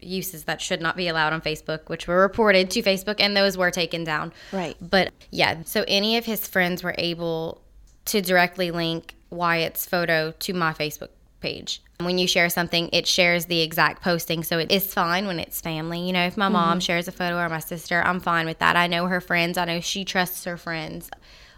uses 0.00 0.44
that 0.44 0.60
should 0.60 0.82
not 0.82 0.96
be 0.96 1.06
allowed 1.06 1.32
on 1.32 1.40
Facebook, 1.40 1.88
which 1.88 2.08
were 2.08 2.20
reported 2.20 2.68
to 2.72 2.82
Facebook, 2.82 3.20
and 3.20 3.36
those 3.36 3.56
were 3.56 3.70
taken 3.70 4.02
down. 4.02 4.32
Right. 4.52 4.76
But 4.80 5.12
yeah, 5.30 5.62
so 5.64 5.84
any 5.86 6.16
of 6.16 6.24
his 6.24 6.48
friends 6.48 6.82
were 6.82 6.94
able 6.98 7.62
to 8.06 8.20
directly 8.20 8.72
link 8.72 9.14
Wyatt's 9.30 9.86
photo 9.86 10.32
to 10.40 10.52
my 10.52 10.72
Facebook 10.72 11.10
page. 11.44 11.82
When 12.00 12.16
you 12.16 12.26
share 12.26 12.48
something, 12.48 12.88
it 12.90 13.06
shares 13.06 13.44
the 13.44 13.60
exact 13.60 14.02
posting. 14.02 14.42
So 14.42 14.58
it 14.58 14.72
is 14.72 14.92
fine 14.92 15.26
when 15.26 15.38
it's 15.38 15.60
family. 15.60 16.00
You 16.00 16.14
know, 16.14 16.26
if 16.26 16.38
my 16.38 16.46
mm-hmm. 16.46 16.54
mom 16.54 16.80
shares 16.80 17.06
a 17.06 17.12
photo 17.12 17.38
or 17.38 17.50
my 17.50 17.58
sister, 17.58 18.02
I'm 18.02 18.18
fine 18.18 18.46
with 18.46 18.60
that. 18.60 18.76
I 18.76 18.86
know 18.86 19.06
her 19.06 19.20
friends, 19.20 19.58
I 19.58 19.66
know 19.66 19.80
she 19.80 20.06
trusts 20.06 20.44
her 20.44 20.56
friends. 20.56 21.10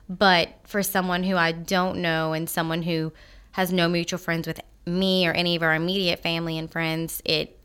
But 0.09 0.49
for 0.65 0.83
someone 0.83 1.23
who 1.23 1.37
I 1.37 1.53
don't 1.53 1.99
know 1.99 2.33
and 2.33 2.51
someone 2.51 2.83
who 2.83 3.13
has 3.53 3.73
no 3.73 3.89
mutual 3.89 4.19
friends 4.19 4.49
with 4.49 4.61
me 4.85 5.27
or 5.27 5.33
any 5.33 5.55
of 5.55 5.63
our 5.63 5.75
immediate 5.75 6.19
family 6.19 6.59
and 6.59 6.71
friends, 6.71 7.23
it 7.25 7.59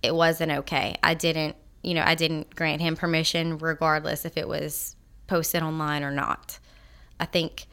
it 0.00 0.14
wasn't 0.14 0.52
okay. 0.52 0.96
I 1.02 1.14
didn't, 1.14 1.56
you 1.82 1.94
know, 1.94 2.04
I 2.06 2.14
didn't 2.14 2.54
grant 2.54 2.80
him 2.80 2.94
permission 2.94 3.58
regardless 3.58 4.24
if 4.24 4.36
it 4.36 4.46
was 4.46 4.94
posted 5.26 5.64
online 5.64 6.04
or 6.04 6.12
not. 6.12 6.60
I 7.18 7.24
think 7.24 7.66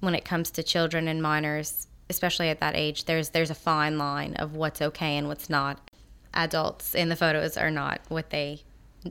when 0.00 0.14
it 0.14 0.24
comes 0.24 0.50
to 0.52 0.62
children 0.62 1.06
and 1.06 1.22
minors, 1.22 1.86
especially 2.12 2.48
at 2.48 2.60
that 2.60 2.76
age, 2.76 3.06
there's 3.06 3.30
there's 3.30 3.50
a 3.50 3.54
fine 3.54 3.98
line 3.98 4.34
of 4.34 4.54
what's 4.54 4.80
okay 4.80 5.16
and 5.16 5.26
what's 5.26 5.50
not. 5.50 5.90
Adults 6.34 6.94
in 6.94 7.08
the 7.08 7.16
photos 7.16 7.56
are 7.56 7.70
not 7.70 8.00
what 8.08 8.30
they 8.30 8.62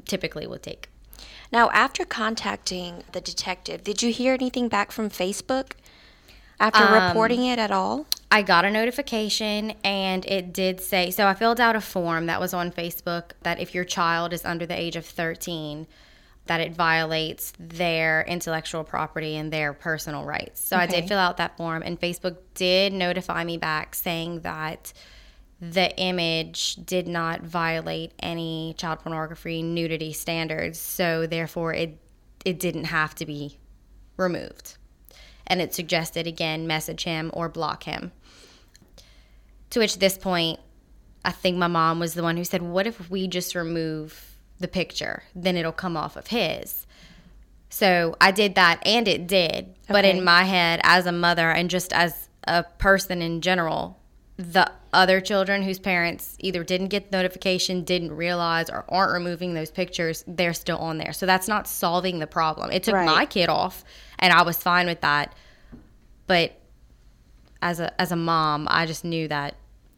typically 0.06 0.48
would 0.48 0.64
take. 0.64 0.88
Now, 1.52 1.70
after 1.72 2.06
contacting 2.06 3.04
the 3.12 3.22
detective, 3.22 3.84
did 3.84 4.02
you 4.02 4.12
hear 4.12 4.34
anything 4.34 4.70
back 4.70 4.92
from 4.92 5.10
Facebook 5.10 5.74
after 6.60 6.84
um, 6.84 7.08
reporting 7.08 7.46
it 7.46 7.60
at 7.60 7.72
all? 7.72 8.08
I 8.32 8.42
got 8.42 8.64
a 8.64 8.72
notification 8.72 9.74
and 9.84 10.26
it 10.26 10.54
did 10.54 10.80
say 10.80 11.12
so 11.12 11.28
I 11.28 11.34
filled 11.34 11.60
out 11.60 11.76
a 11.76 11.82
form 11.82 12.28
that 12.28 12.40
was 12.40 12.54
on 12.54 12.72
Facebook 12.72 13.32
that 13.42 13.60
if 13.60 13.76
your 13.76 13.84
child 13.84 14.32
is 14.32 14.46
under 14.46 14.66
the 14.66 14.80
age 14.80 14.96
of 14.96 15.06
13, 15.06 15.86
that 16.52 16.60
it 16.60 16.74
violates 16.74 17.54
their 17.58 18.26
intellectual 18.28 18.84
property 18.84 19.38
and 19.38 19.54
their 19.54 19.72
personal 19.72 20.26
rights. 20.26 20.60
So 20.60 20.76
I 20.76 20.86
did 20.86 21.08
fill 21.08 21.18
out 21.18 21.38
that 21.38 21.56
form, 21.56 21.82
and 21.82 21.98
Facebook 21.98 22.36
did 22.56 22.92
notify 22.92 23.46
me 23.46 23.58
back 23.58 23.96
saying 23.96 24.42
that 24.42 24.92
the 25.62 25.98
image 25.98 26.76
did 26.76 27.08
not 27.08 27.42
violate 27.42 28.12
any 28.20 28.76
child 28.78 29.00
pornography 29.00 29.64
nudity 29.64 30.12
standards. 30.12 30.78
So 30.78 31.26
therefore, 31.26 31.74
it 31.74 31.98
it 32.44 32.60
didn't 32.60 32.84
have 32.86 33.16
to 33.16 33.26
be 33.26 33.58
removed. 34.18 34.76
And 35.48 35.62
it 35.62 35.74
suggested 35.74 36.28
again 36.28 36.68
message 36.68 37.06
him 37.06 37.32
or 37.34 37.48
block 37.48 37.84
him. 37.84 38.12
To 39.70 39.80
which 39.80 40.00
this 40.00 40.18
point, 40.18 40.60
I 41.24 41.32
think 41.32 41.56
my 41.56 41.68
mom 41.68 42.02
was 42.02 42.14
the 42.14 42.24
one 42.24 42.36
who 42.36 42.44
said, 42.44 42.62
What 42.62 42.88
if 42.88 43.10
we 43.10 43.30
just 43.30 43.56
remove 43.56 44.31
the 44.62 44.68
picture? 44.68 45.24
Then 45.36 45.58
it'll 45.58 45.72
come 45.72 45.98
off 45.98 46.16
of 46.16 46.28
his. 46.28 46.86
So 47.70 48.16
I 48.20 48.32
did 48.32 48.56
that 48.56 48.86
and 48.86 49.08
it 49.08 49.28
did. 49.28 49.74
But 49.88 50.06
in 50.06 50.24
my 50.24 50.44
head, 50.44 50.80
as 50.84 51.06
a 51.06 51.12
mother 51.12 51.50
and 51.52 51.70
just 51.70 51.94
as 51.94 52.28
a 52.46 52.64
person 52.64 53.22
in 53.22 53.42
general, 53.42 53.98
the 54.38 54.72
other 54.94 55.22
children 55.22 55.64
whose 55.64 55.80
parents 55.80 56.36
either 56.40 56.64
didn't 56.64 56.88
get 56.88 57.12
the 57.12 57.18
notification, 57.18 57.84
didn't 57.84 58.12
realize, 58.12 58.70
or 58.70 58.84
aren't 58.90 59.14
removing 59.14 59.54
those 59.54 59.72
pictures, 59.72 60.24
they're 60.28 60.54
still 60.54 60.78
on 60.80 60.98
there. 60.98 61.14
So 61.14 61.26
that's 61.26 61.48
not 61.48 61.68
solving 61.68 62.20
the 62.20 62.28
problem. 62.28 62.72
It 62.72 62.84
took 62.84 62.96
Right. 62.96 63.06
my 63.06 63.26
kid 63.26 63.48
off, 63.50 63.84
and 64.20 64.34
I 64.34 64.42
was 64.42 64.58
fine 64.58 64.88
with 64.88 65.02
that. 65.02 65.34
But 66.28 66.54
as 67.62 67.80
a 67.80 68.00
as 68.02 68.12
a 68.12 68.16
mom, 68.16 68.68
I 68.70 68.86
just 68.86 69.06
knew 69.06 69.28
that 69.28 69.56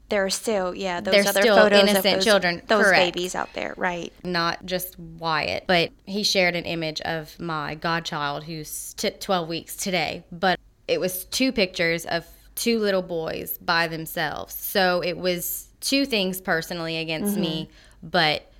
There 0.09 0.25
are 0.25 0.29
still, 0.29 0.75
yeah, 0.75 1.01
those 1.01 1.13
There's 1.13 1.27
other 1.27 1.41
still 1.41 1.55
photos 1.55 1.79
innocent 1.79 2.05
of 2.05 2.13
those, 2.13 2.23
children, 2.25 2.61
those 2.67 2.85
correct. 2.85 3.15
babies 3.15 3.35
out 3.35 3.53
there, 3.53 3.73
right? 3.77 4.13
not 4.23 4.65
just 4.65 4.99
Wyatt, 4.99 5.63
but 5.65 5.91
he 6.05 6.23
shared 6.23 6.55
an 6.55 6.65
image 6.65 7.01
of 7.01 7.39
my 7.39 7.73
godchild 7.75 8.43
who's 8.43 8.93
t- 8.95 9.09
12 9.09 9.47
weeks 9.47 9.75
today. 9.75 10.23
But 10.31 10.59
it 10.87 10.99
was 10.99 11.25
two 11.25 11.51
pictures 11.51 12.05
of 12.05 12.25
two 12.55 12.77
little 12.79 13.01
boys 13.01 13.57
by 13.57 13.87
themselves. 13.87 14.53
So 14.53 15.01
it 15.01 15.17
was 15.17 15.67
two 15.81 16.05
things 16.05 16.39
personally 16.41 16.97
against 16.97 17.35
me, 17.37 17.63
mm-hmm. 17.63 18.07
but 18.09 18.51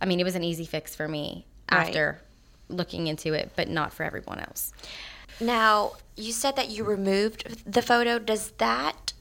I 0.00 0.06
mean, 0.06 0.20
it 0.20 0.24
was 0.24 0.34
an 0.34 0.44
easy 0.44 0.64
fix 0.66 0.94
for 0.94 1.08
me 1.08 1.44
Right. 1.70 1.88
after 1.88 2.20
looking 2.68 3.08
into 3.08 3.32
it, 3.34 3.50
but 3.56 3.68
not 3.68 3.92
for 3.92 4.04
everyone 4.04 4.38
else. 4.38 4.72
Now, 5.40 5.92
you 6.16 6.32
said 6.32 6.56
that 6.56 6.70
you 6.70 6.84
removed 6.84 7.64
the 7.70 7.82
photo. 7.82 8.18
Does 8.18 8.52
that 8.52 9.12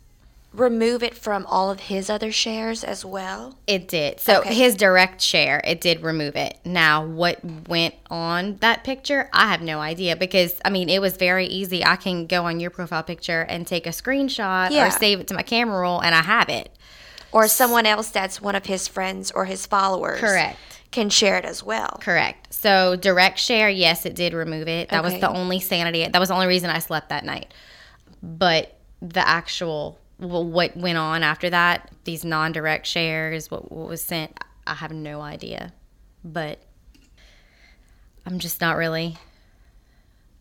remove 0.57 1.03
it 1.03 1.15
from 1.15 1.45
all 1.47 1.69
of 1.69 1.81
his 1.81 2.09
other 2.09 2.31
shares 2.31 2.83
as 2.83 3.03
well? 3.05 3.57
It 3.67 3.88
did. 3.88 4.19
So 4.19 4.39
Okay. 4.39 4.53
his 4.53 4.75
direct 4.75 5.21
share, 5.21 5.62
it 5.65 5.81
did 5.81 6.01
remove 6.01 6.35
it. 6.35 6.57
Now, 6.65 7.05
what 7.05 7.39
went 7.67 7.95
on 8.09 8.57
that 8.57 8.83
picture, 8.83 9.29
I 9.33 9.47
have 9.51 9.62
no 9.62 9.79
idea 9.79 10.15
because 10.15 10.59
I 10.63 10.69
mean, 10.69 10.89
it 10.89 11.01
was 11.01 11.17
very 11.17 11.45
easy. 11.47 11.83
I 11.83 11.95
can 11.95 12.25
go 12.27 12.45
on 12.45 12.59
your 12.59 12.69
profile 12.69 13.03
picture 13.03 13.41
and 13.41 13.65
take 13.67 13.85
a 13.85 13.91
screenshot 13.91 14.71
Yeah. 14.71 14.88
or 14.88 14.91
save 14.91 15.19
it 15.19 15.27
to 15.27 15.33
my 15.33 15.43
camera 15.43 15.79
roll 15.79 16.00
and 16.01 16.15
I 16.15 16.21
have 16.21 16.50
it. 16.50 16.69
Or 17.31 17.47
someone 17.47 17.85
else 17.85 18.09
that's 18.09 18.41
one 18.41 18.55
of 18.55 18.65
his 18.65 18.88
friends 18.88 19.31
or 19.31 19.45
his 19.45 19.65
followers 19.65 20.19
Correct. 20.21 20.57
can 20.91 21.09
share 21.09 21.38
it 21.38 21.43
as 21.43 21.62
well. 21.63 22.00
Correct. 22.01 22.53
So 22.53 22.95
direct 22.95 23.39
share, 23.39 23.69
yes, 23.69 24.05
it 24.05 24.15
did 24.15 24.33
remove 24.33 24.67
it. 24.69 24.89
That 24.89 25.03
was 25.03 25.13
the 25.19 25.29
only 25.29 25.59
sanity. 25.59 26.07
That 26.07 26.17
was 26.19 26.29
the 26.29 26.35
only 26.35 26.47
reason 26.47 26.69
I 26.69 26.79
slept 26.79 27.09
that 27.09 27.25
night. 27.25 27.53
But 28.24 28.77
the 29.01 29.27
actual 29.27 30.00
what 30.17 30.75
went 30.77 30.98
on 30.98 31.24
after 31.24 31.50
that, 31.50 31.91
these 32.03 32.24
non-direct 32.24 32.86
shares, 32.86 33.51
what, 33.51 33.72
what 33.72 33.89
was 33.89 34.01
sent, 34.01 34.38
I 34.65 34.75
have 34.75 34.91
no 34.91 35.22
idea. 35.22 35.74
But 36.24 36.60
I'm 38.25 38.39
just 38.39 38.62
not 38.62 38.77
really 38.77 39.17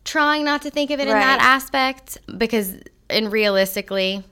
trying 0.03 0.45
not 0.45 0.61
to 0.63 0.69
think 0.69 0.91
of 0.91 0.99
it 0.99 1.07
in 1.07 1.13
that 1.13 1.39
aspect 1.41 2.17
because 2.37 2.75
and 3.09 3.31
realistically 3.31 4.23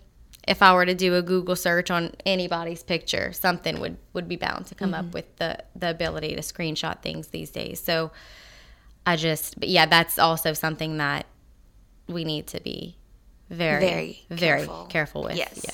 if 0.48 0.62
I 0.62 0.74
were 0.74 0.86
to 0.86 0.94
do 0.94 1.16
a 1.16 1.22
Google 1.22 1.56
search 1.56 1.90
on 1.90 2.12
anybody's 2.26 2.84
picture, 2.84 3.32
something 3.32 3.80
would, 3.80 3.98
would 4.12 4.28
be 4.28 4.36
bound 4.36 4.66
to 4.68 4.76
come 4.76 4.92
Mm-hmm. 4.92 5.08
up 5.08 5.14
with 5.14 5.36
the, 5.38 5.58
the 5.76 5.90
ability 5.90 6.36
to 6.36 6.42
screenshot 6.42 7.02
things 7.02 7.28
these 7.28 7.50
days. 7.50 7.82
So 7.82 8.12
I 9.06 9.16
just, 9.16 9.60
but 9.60 9.70
yeah, 9.70 9.86
that's 9.86 10.20
also 10.20 10.54
something 10.54 10.98
that 10.98 11.28
we 12.08 12.26
need 12.26 12.48
to 12.48 12.60
be 12.60 12.98
very, 13.50 13.80
Very 13.80 14.26
very 14.30 14.58
careful. 14.60 14.86
careful, 14.90 15.24
with. 15.24 15.36
Yes. 15.36 15.62
Yeah. 15.64 15.72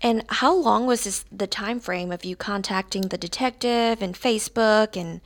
And 0.00 0.24
how 0.28 0.54
long 0.54 0.86
was 0.86 1.04
this 1.04 1.24
the 1.32 1.46
time 1.48 1.80
frame 1.80 2.12
of 2.12 2.24
you 2.24 2.36
contacting 2.36 3.02
the 3.08 3.18
detective 3.18 4.00
and 4.00 4.14
Facebook 4.14 4.96
and 4.96 5.20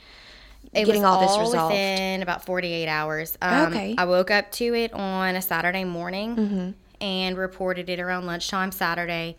It 0.72 0.86
getting 0.86 1.02
was 1.02 1.10
all 1.10 1.20
this 1.20 1.30
all 1.30 1.40
resolved? 1.40 1.72
within 1.74 2.22
about 2.22 2.46
48 2.46 2.88
hours. 2.88 3.36
Um, 3.42 3.66
Okay. 3.72 3.94
I 3.98 4.04
woke 4.06 4.30
up 4.30 4.50
to 4.52 4.74
it 4.74 4.92
on 4.94 5.36
a 5.36 5.42
Saturday 5.42 5.84
morning 5.84 6.36
Mm-hmm. 6.36 6.70
and 7.02 7.36
reported 7.36 7.90
it 7.90 8.00
around 8.00 8.24
lunchtime 8.26 8.72
Saturday. 8.72 9.36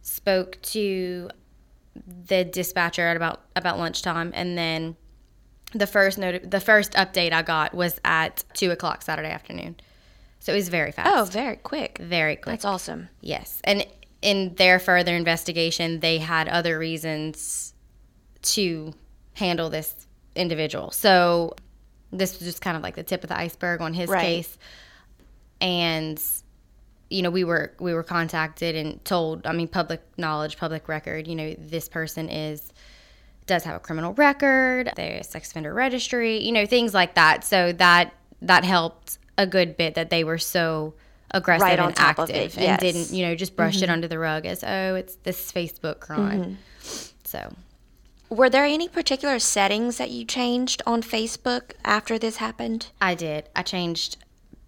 Spoke 0.00 0.58
to 0.62 1.28
the 2.26 2.42
dispatcher 2.44 3.06
at 3.06 3.16
about 3.18 3.42
about 3.54 3.78
lunchtime, 3.78 4.32
and 4.34 4.56
then 4.56 4.96
the 5.74 5.86
first 5.86 6.16
note, 6.18 6.50
the 6.50 6.60
first 6.60 6.92
update 6.94 7.32
I 7.32 7.42
got 7.42 7.74
was 7.74 8.00
at 8.04 8.42
two 8.54 8.70
o'clock 8.70 9.02
Saturday 9.02 9.28
afternoon. 9.30 9.76
So 10.42 10.52
it 10.52 10.56
was 10.56 10.70
very 10.70 10.88
oh, 10.88 10.92
fast. 10.92 11.08
Oh, 11.14 11.24
very 11.24 11.54
quick. 11.54 11.98
very 11.98 12.34
quick. 12.34 12.54
That's 12.54 12.64
awesome. 12.64 13.08
Yes. 13.20 13.60
And 13.62 13.86
in 14.22 14.56
their 14.56 14.80
further 14.80 15.14
investigation, 15.14 16.00
they 16.00 16.18
had 16.18 16.48
other 16.48 16.80
reasons 16.80 17.74
to 18.42 18.92
handle 19.34 19.70
this 19.70 19.94
individual. 20.34 20.90
So 20.90 21.54
this 22.10 22.40
was 22.40 22.48
just 22.48 22.60
kind 22.60 22.76
of 22.76 22.82
like 22.82 22.96
the 22.96 23.04
tip 23.04 23.22
of 23.22 23.28
the 23.28 23.38
iceberg 23.38 23.80
on 23.80 23.94
his 23.94 24.10
Right. 24.10 24.20
case. 24.20 24.58
And 25.60 26.20
you 27.08 27.22
know, 27.22 27.30
we 27.30 27.44
were 27.44 27.72
we 27.78 27.94
were 27.94 28.02
contacted 28.02 28.74
and 28.74 29.04
told, 29.04 29.46
I 29.46 29.52
mean, 29.52 29.68
public 29.68 30.02
knowledge, 30.18 30.56
public 30.56 30.88
record, 30.88 31.28
you 31.28 31.36
know, 31.36 31.54
this 31.56 31.88
person 31.88 32.28
is 32.28 32.72
does 33.46 33.62
have 33.62 33.76
a 33.76 33.80
criminal 33.80 34.12
record, 34.14 34.90
there's 34.96 35.28
sex 35.28 35.52
offender 35.52 35.72
registry, 35.72 36.42
you 36.42 36.50
know, 36.50 36.66
things 36.66 36.94
like 36.94 37.14
that. 37.14 37.44
So 37.44 37.70
that 37.74 38.12
that 38.40 38.64
helped 38.64 39.18
a 39.42 39.46
good 39.46 39.76
bit 39.76 39.94
that 39.96 40.08
they 40.08 40.24
were 40.24 40.38
so 40.38 40.94
aggressive 41.32 41.62
Right 41.62 41.78
and 41.78 41.98
active 41.98 42.30
it, 42.30 42.56
and 42.58 42.78
didn't, 42.78 43.10
you 43.10 43.26
know, 43.26 43.34
just 43.34 43.56
brush 43.56 43.78
it 43.78 43.84
mm-hmm. 43.84 43.92
under 43.92 44.08
the 44.08 44.18
rug 44.18 44.46
as 44.46 44.62
oh, 44.62 44.94
it's 44.94 45.16
this 45.16 45.50
Facebook 45.50 46.00
crime. 46.00 46.40
Mm-hmm. 46.40 46.54
So 47.24 47.54
Were 48.28 48.50
there 48.50 48.64
any 48.64 48.88
particular 48.88 49.38
settings 49.38 49.98
that 49.98 50.10
you 50.10 50.24
changed 50.24 50.82
on 50.86 51.02
Facebook 51.02 51.72
after 51.84 52.18
this 52.18 52.36
happened? 52.36 52.88
I 53.00 53.14
did. 53.14 53.48
I 53.56 53.62
changed 53.62 54.18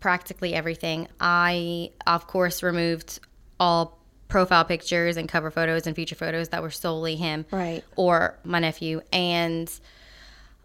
practically 0.00 0.54
everything. 0.54 1.08
I, 1.20 1.90
of 2.06 2.26
course, 2.26 2.62
removed 2.62 3.20
all 3.60 3.98
profile 4.28 4.64
pictures 4.64 5.16
and 5.16 5.28
cover 5.28 5.50
photos 5.50 5.86
and 5.86 5.94
feature 5.94 6.14
photos 6.14 6.48
that 6.48 6.62
were 6.62 6.70
solely 6.70 7.16
him 7.16 7.46
Right. 7.50 7.84
or 7.96 8.38
my 8.44 8.58
nephew. 8.58 9.00
And 9.12 9.70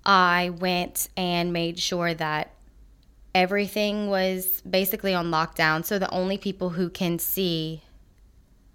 I 0.06 0.51
went 0.58 1.10
and 1.16 1.54
made 1.54 1.78
sure 1.78 2.13
that 2.13 2.51
everything 3.36 4.10
was 4.10 4.62
basically 4.62 5.14
on 5.14 5.28
lockdown. 5.32 5.86
So 5.86 6.00
the 6.00 6.10
only 6.12 6.38
people 6.38 6.70
who 6.72 6.90
can 6.90 7.20
see 7.20 7.82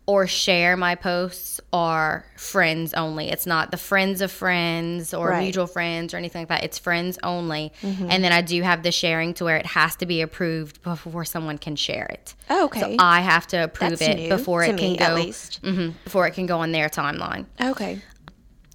or 0.06 0.26
share 0.26 0.76
my 0.76 0.94
posts 0.94 1.62
are 1.72 2.26
friends 2.36 2.92
only. 2.92 3.30
It's 3.30 3.46
not 3.46 3.70
the 3.70 3.78
friends 3.78 4.20
of 4.20 4.30
friends 4.30 5.14
or 5.14 5.30
Right. 5.30 5.44
mutual 5.44 5.66
friends 5.66 6.12
or 6.12 6.18
anything 6.18 6.42
like 6.42 6.48
that. 6.48 6.62
It's 6.62 6.78
friends 6.78 7.18
only. 7.22 7.72
And 7.82 8.22
then 8.22 8.30
I 8.30 8.42
do 8.42 8.60
have 8.62 8.82
the 8.82 8.92
sharing 8.92 9.32
to 9.34 9.44
where 9.44 9.56
it 9.56 9.64
has 9.64 9.96
to 9.96 10.06
be 10.06 10.20
approved 10.20 10.82
before 10.82 11.24
someone 11.24 11.56
can 11.56 11.74
share 11.74 12.04
it. 12.04 12.34
Oh, 12.50 12.66
okay. 12.66 12.80
So 12.80 12.96
I 12.98 13.22
have 13.22 13.46
to 13.48 13.64
approve 13.64 13.98
That's 13.98 14.02
it 14.02 14.28
before 14.28 14.62
it 14.62 14.76
can 14.76 14.92
me, 14.92 14.96
go 14.98 15.04
at 15.06 15.14
least. 15.14 15.62
Mhm, 15.62 15.94
before 16.04 16.26
it 16.26 16.32
can 16.34 16.44
go 16.44 16.58
on 16.60 16.72
their 16.72 16.90
timeline. 16.90 17.46
Okay. 17.58 17.98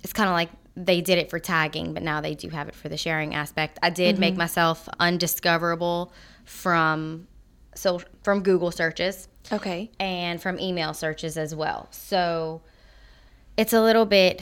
It's 0.01 0.13
kind 0.13 0.29
of 0.29 0.33
like 0.33 0.49
they 0.81 1.01
did 1.01 1.17
it 1.17 1.29
for 1.29 1.39
tagging, 1.39 1.93
but 1.93 2.01
now 2.03 2.21
they 2.21 2.33
do 2.35 2.47
have 2.49 2.69
it 2.69 2.75
for 2.75 2.87
the 2.87 2.95
sharing 2.97 3.35
aspect. 3.35 3.77
I 3.83 3.89
did 3.89 4.17
make 4.17 4.31
Mm-hmm. 4.33 4.39
myself 4.39 4.87
undiscoverable 4.99 6.13
from 6.45 7.27
so 7.75 8.01
from 8.23 8.41
Google 8.43 8.71
searches 8.71 9.27
Okay. 9.51 9.91
and 9.99 10.41
from 10.41 10.59
email 10.59 10.93
searches 10.93 11.37
as 11.37 11.53
well. 11.53 11.87
So 11.91 12.61
it's 13.57 13.73
a 13.73 13.81
little 13.81 14.05
bit 14.05 14.41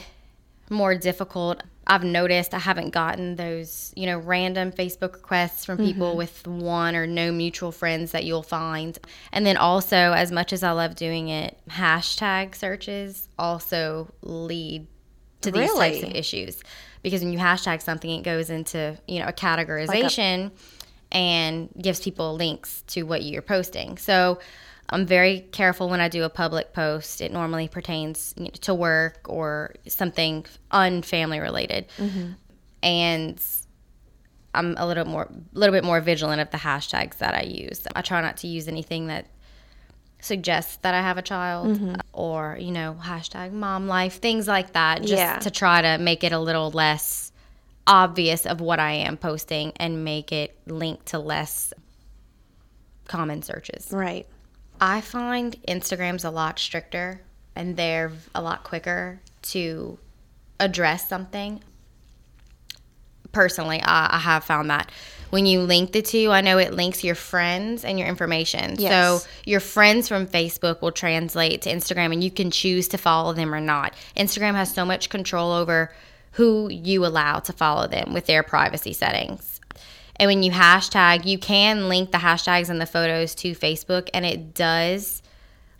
more 0.69 0.95
difficult. 0.95 1.63
I've 1.89 2.03
noticed 2.03 2.53
I 2.53 2.59
haven't 2.59 2.89
gotten 2.91 3.35
those, 3.37 3.93
you 3.95 4.05
know, 4.05 4.17
random 4.19 4.71
Facebook 4.71 5.13
requests 5.13 5.63
from 5.65 5.77
people 5.77 6.17
with 6.17 6.45
one 6.45 6.95
or 6.95 7.07
no 7.07 7.31
mutual 7.31 7.71
friends 7.71 8.11
that 8.11 8.25
you'll 8.25 8.43
find. 8.43 8.97
And 9.31 9.45
then 9.45 9.55
also, 9.57 9.95
as 9.95 10.31
much 10.31 10.51
as 10.51 10.63
I 10.63 10.71
love 10.71 10.95
doing 10.95 11.29
it, 11.29 11.57
hashtag 11.69 12.55
searches 12.55 13.29
also 13.39 14.11
lead 14.21 14.87
to 15.41 15.51
these 15.51 15.73
types 15.73 16.03
of 16.03 16.11
issues. 16.11 16.61
Because 17.03 17.21
when 17.21 17.31
you 17.31 17.39
hashtag 17.39 17.81
something, 17.81 18.09
it 18.09 18.23
goes 18.23 18.49
into, 18.49 18.97
you 19.07 19.19
know, 19.19 19.27
a 19.27 19.33
categorization 19.33 20.51
and 21.11 21.69
gives 21.81 21.99
people 22.01 22.35
links 22.35 22.83
to 22.87 23.03
what 23.03 23.23
you're 23.23 23.41
posting. 23.41 23.97
So 23.97 24.39
I'm 24.89 25.05
very 25.05 25.41
careful 25.51 25.89
when 25.89 26.01
I 26.01 26.09
do 26.09 26.23
a 26.23 26.29
public 26.29 26.73
post. 26.73 27.21
It 27.21 27.31
normally 27.31 27.67
pertains 27.67 28.33
you 28.37 28.45
know, 28.45 28.49
to 28.61 28.73
work 28.73 29.19
or 29.25 29.75
something 29.87 30.45
unfamily 30.71 31.41
related. 31.41 31.87
Mm-hmm. 31.97 32.31
And 32.83 33.41
I'm 34.53 34.75
a 34.77 34.87
little 34.87 35.05
more, 35.05 35.23
a 35.23 35.59
little 35.59 35.73
bit 35.73 35.83
more 35.83 36.01
vigilant 36.01 36.41
of 36.41 36.51
the 36.51 36.57
hashtags 36.57 37.17
that 37.19 37.35
I 37.35 37.43
use. 37.43 37.85
I 37.95 38.01
try 38.01 38.21
not 38.21 38.37
to 38.37 38.47
use 38.47 38.67
anything 38.67 39.07
that 39.07 39.27
suggests 40.19 40.77
that 40.77 40.93
I 40.93 41.01
have 41.01 41.17
a 41.17 41.21
child 41.21 41.67
Mm-hmm. 41.67 41.95
or, 42.13 42.57
you 42.59 42.71
know, 42.71 42.97
hashtag 43.01 43.51
mom 43.51 43.87
life, 43.87 44.19
things 44.19 44.47
like 44.47 44.73
that, 44.73 45.01
just 45.01 45.13
Yeah. 45.13 45.37
to 45.39 45.51
try 45.51 45.81
to 45.81 45.97
make 45.97 46.23
it 46.23 46.31
a 46.31 46.39
little 46.39 46.71
less 46.71 47.31
obvious 47.85 48.45
of 48.45 48.59
what 48.59 48.79
I 48.79 48.93
am 48.93 49.15
posting 49.17 49.71
and 49.77 50.03
make 50.03 50.31
it 50.31 50.57
linked 50.65 51.05
to 51.07 51.19
less 51.19 51.73
common 53.07 53.41
searches. 53.43 53.89
Right. 53.91 54.27
I 54.81 55.01
find 55.01 55.55
Instagram's 55.67 56.25
a 56.25 56.29
lot 56.29 56.59
stricter 56.59 57.21
and 57.55 57.77
they're 57.77 58.11
a 58.35 58.41
lot 58.41 58.63
quicker 58.63 59.19
to 59.43 59.97
address 60.59 61.07
something. 61.07 61.61
Personally, 63.31 63.81
I, 63.81 64.15
I 64.15 64.19
have 64.19 64.43
found 64.43 64.69
that 64.69 64.91
when 65.29 65.45
you 65.45 65.61
link 65.61 65.91
the 65.91 66.01
two, 66.01 66.31
I 66.31 66.41
know 66.41 66.57
it 66.57 66.73
links 66.73 67.03
your 67.03 67.15
friends 67.15 67.83
and 67.83 67.99
your 67.99 68.07
information. 68.07 68.75
Yes. 68.77 69.23
So 69.23 69.27
your 69.45 69.59
friends 69.59 70.07
from 70.07 70.27
Facebook 70.27 70.81
will 70.81 70.91
translate 70.91 71.61
to 71.63 71.69
Instagram 71.69 72.13
and 72.13 72.23
you 72.23 72.31
can 72.31 72.51
choose 72.51 72.87
to 72.89 72.97
follow 72.97 73.33
them 73.33 73.53
or 73.53 73.59
not. 73.59 73.93
Instagram 74.15 74.53
has 74.55 74.73
so 74.73 74.85
much 74.85 75.09
control 75.09 75.51
over 75.51 75.91
who 76.31 76.69
you 76.69 77.05
allow 77.05 77.39
to 77.39 77.53
follow 77.53 77.87
them 77.87 78.13
with 78.13 78.25
their 78.25 78.43
privacy 78.43 78.93
settings. 78.93 79.59
And 80.17 80.27
when 80.27 80.43
you 80.43 80.51
hashtag, 80.51 81.25
you 81.25 81.37
can 81.37 81.89
link 81.89 82.11
the 82.11 82.17
hashtags 82.17 82.69
and 82.69 82.81
the 82.81 82.85
photos 82.85 83.35
to 83.35 83.51
Facebook, 83.53 84.09
and 84.13 84.25
it 84.25 84.53
does 84.53 85.21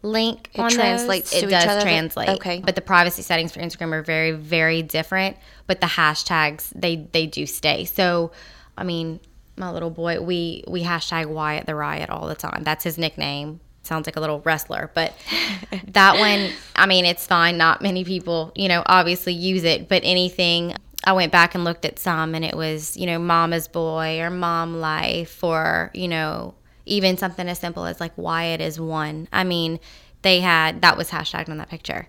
link 0.04 0.50
It 0.54 0.70
translates 0.70 1.34
it 1.34 1.50
does 1.50 1.84
translate. 1.84 2.30
Okay. 2.30 2.62
But 2.64 2.76
the 2.76 2.82
privacy 2.82 3.24
settings 3.24 3.52
for 3.52 3.60
Instagram 3.60 3.94
are 3.94 4.04
very, 4.04 4.32
very 4.32 4.84
different. 4.84 5.38
But 5.66 5.82
the 5.82 5.88
hashtags, 5.88 6.72
they 6.76 7.08
they 7.12 7.26
do 7.26 7.46
stay. 7.46 7.86
So, 7.86 8.32
I 8.78 8.84
mean, 8.84 9.20
my 9.58 9.72
little 9.72 9.90
boy, 9.90 10.22
we 10.22 10.64
we 10.68 10.84
hashtag 10.84 11.28
Wyatt 11.28 11.66
the 11.66 11.76
Riot 11.76 12.10
all 12.10 12.28
the 12.28 12.36
time. 12.36 12.64
That's 12.64 12.84
his 12.84 12.98
nickname. 12.98 13.60
Sounds 13.84 14.06
like 14.06 14.16
a 14.16 14.20
little 14.20 14.42
wrestler, 14.42 14.92
but 14.94 15.14
that 15.88 16.20
one, 16.20 16.52
I 16.76 16.86
mean, 16.86 17.06
it's 17.06 17.26
fine. 17.26 17.58
Not 17.58 17.82
many 17.82 18.04
people, 18.04 18.52
you 18.54 18.68
know, 18.68 18.84
obviously 18.86 19.34
use 19.34 19.64
it, 19.64 19.88
but 19.88 20.02
anything. 20.04 20.76
I 21.06 21.14
went 21.14 21.32
back 21.32 21.56
and 21.56 21.64
looked 21.64 21.86
at 21.86 22.00
some, 22.00 22.36
and 22.36 22.44
it 22.44 22.56
was, 22.56 22.98
you 22.98 23.06
know, 23.06 23.18
Mama's 23.18 23.68
Boy 23.68 24.20
or 24.20 24.30
Mom 24.30 24.80
Life, 24.80 25.44
or 25.44 25.92
you 25.94 26.08
know, 26.08 26.56
even 26.86 27.18
something 27.18 27.48
as 27.48 27.60
simple 27.60 27.86
as 27.86 28.00
like 28.00 28.18
Wyatt 28.18 28.62
is 28.62 28.80
one. 28.80 29.28
I 29.32 29.44
mean, 29.44 29.80
they 30.22 30.42
had 30.42 30.82
that 30.82 30.98
was 30.98 31.10
hashtagged 31.10 31.50
on 31.50 31.58
that 31.58 31.70
picture, 31.70 32.08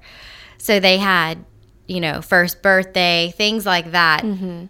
so 0.58 0.80
they 0.80 0.98
had, 0.98 1.44
you 1.88 2.00
know, 2.00 2.20
first 2.20 2.62
birthday 2.62 3.32
things 3.36 3.64
like 3.64 3.92
that 3.92 4.22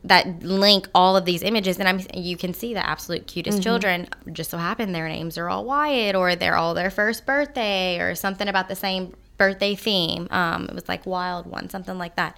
that 0.05 0.43
link 0.43 0.89
all 0.95 1.17
of 1.17 1.25
these 1.25 1.43
images, 1.43 1.79
and 1.79 1.89
I'm 1.89 2.01
you 2.15 2.37
can 2.37 2.55
see 2.55 2.73
the 2.73 2.89
absolute 2.89 3.27
cutest 3.27 3.59
children. 3.63 4.09
Just 4.33 4.51
so 4.51 4.57
happen 4.57 4.93
their 4.93 5.09
names 5.09 5.37
are 5.37 5.49
all 5.49 5.65
Wyatt, 5.65 6.15
or 6.15 6.37
they're 6.37 6.57
all 6.57 6.75
their 6.75 6.91
first 6.91 7.27
birthday, 7.27 7.99
or 7.99 8.15
something 8.15 8.49
about 8.49 8.69
the 8.69 8.77
same 8.77 9.15
birthday 9.37 9.75
theme. 9.75 10.29
Um, 10.31 10.67
it 10.67 10.75
was 10.75 10.89
like 10.89 11.07
Wild 11.07 11.47
One, 11.47 11.69
something 11.69 11.99
like 11.99 12.17
that. 12.17 12.37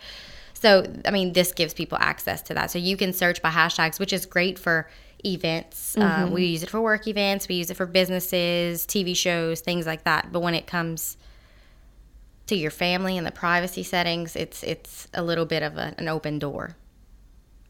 So, 0.55 0.85
I 1.07 1.11
mean, 1.11 1.33
this 1.33 1.53
gives 1.53 1.73
people 1.73 1.97
access 2.01 2.43
to 2.43 2.55
that. 2.55 2.71
So 2.71 2.79
you 2.79 2.97
can 2.97 3.13
search 3.15 3.41
by 3.41 3.51
hashtags, 3.51 3.99
which 3.99 4.13
is 4.13 4.27
great 4.27 4.59
for 4.59 4.91
events. 5.25 5.97
Uh, 5.97 6.29
we 6.31 6.45
use 6.47 6.63
it 6.63 6.71
for 6.71 6.81
work 6.81 7.07
events, 7.07 7.49
we 7.49 7.57
use 7.57 7.71
it 7.71 7.77
for 7.77 7.87
businesses, 7.87 8.87
TV 8.87 9.17
shows, 9.17 9.61
things 9.61 9.87
like 9.87 10.05
that. 10.05 10.33
But 10.33 10.41
when 10.41 10.55
it 10.55 10.67
comes 10.67 11.17
to 12.50 12.57
your 12.57 12.73
family 12.73 13.16
and 13.16 13.25
the 13.25 13.30
privacy 13.30 13.85
settings, 13.85 14.35
it's 14.35 14.64
it's 14.64 15.07
a 15.14 15.23
little 15.23 15.47
bit 15.47 15.62
of 15.62 15.76
a, 15.76 15.95
an 15.99 16.09
open 16.09 16.38
door. 16.38 16.76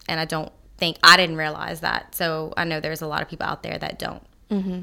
And 0.08 0.18
I 0.18 0.24
don't 0.24 0.50
think 0.78 0.96
I 1.02 1.18
didn't 1.18 1.36
realize 1.36 1.80
that. 1.80 2.14
So 2.14 2.54
I 2.56 2.64
know 2.64 2.80
there's 2.80 3.02
a 3.02 3.06
lot 3.06 3.20
of 3.20 3.28
people 3.28 3.46
out 3.46 3.62
there 3.62 3.78
that 3.78 3.98
don't. 3.98 4.22
Mm-hmm. 4.50 4.80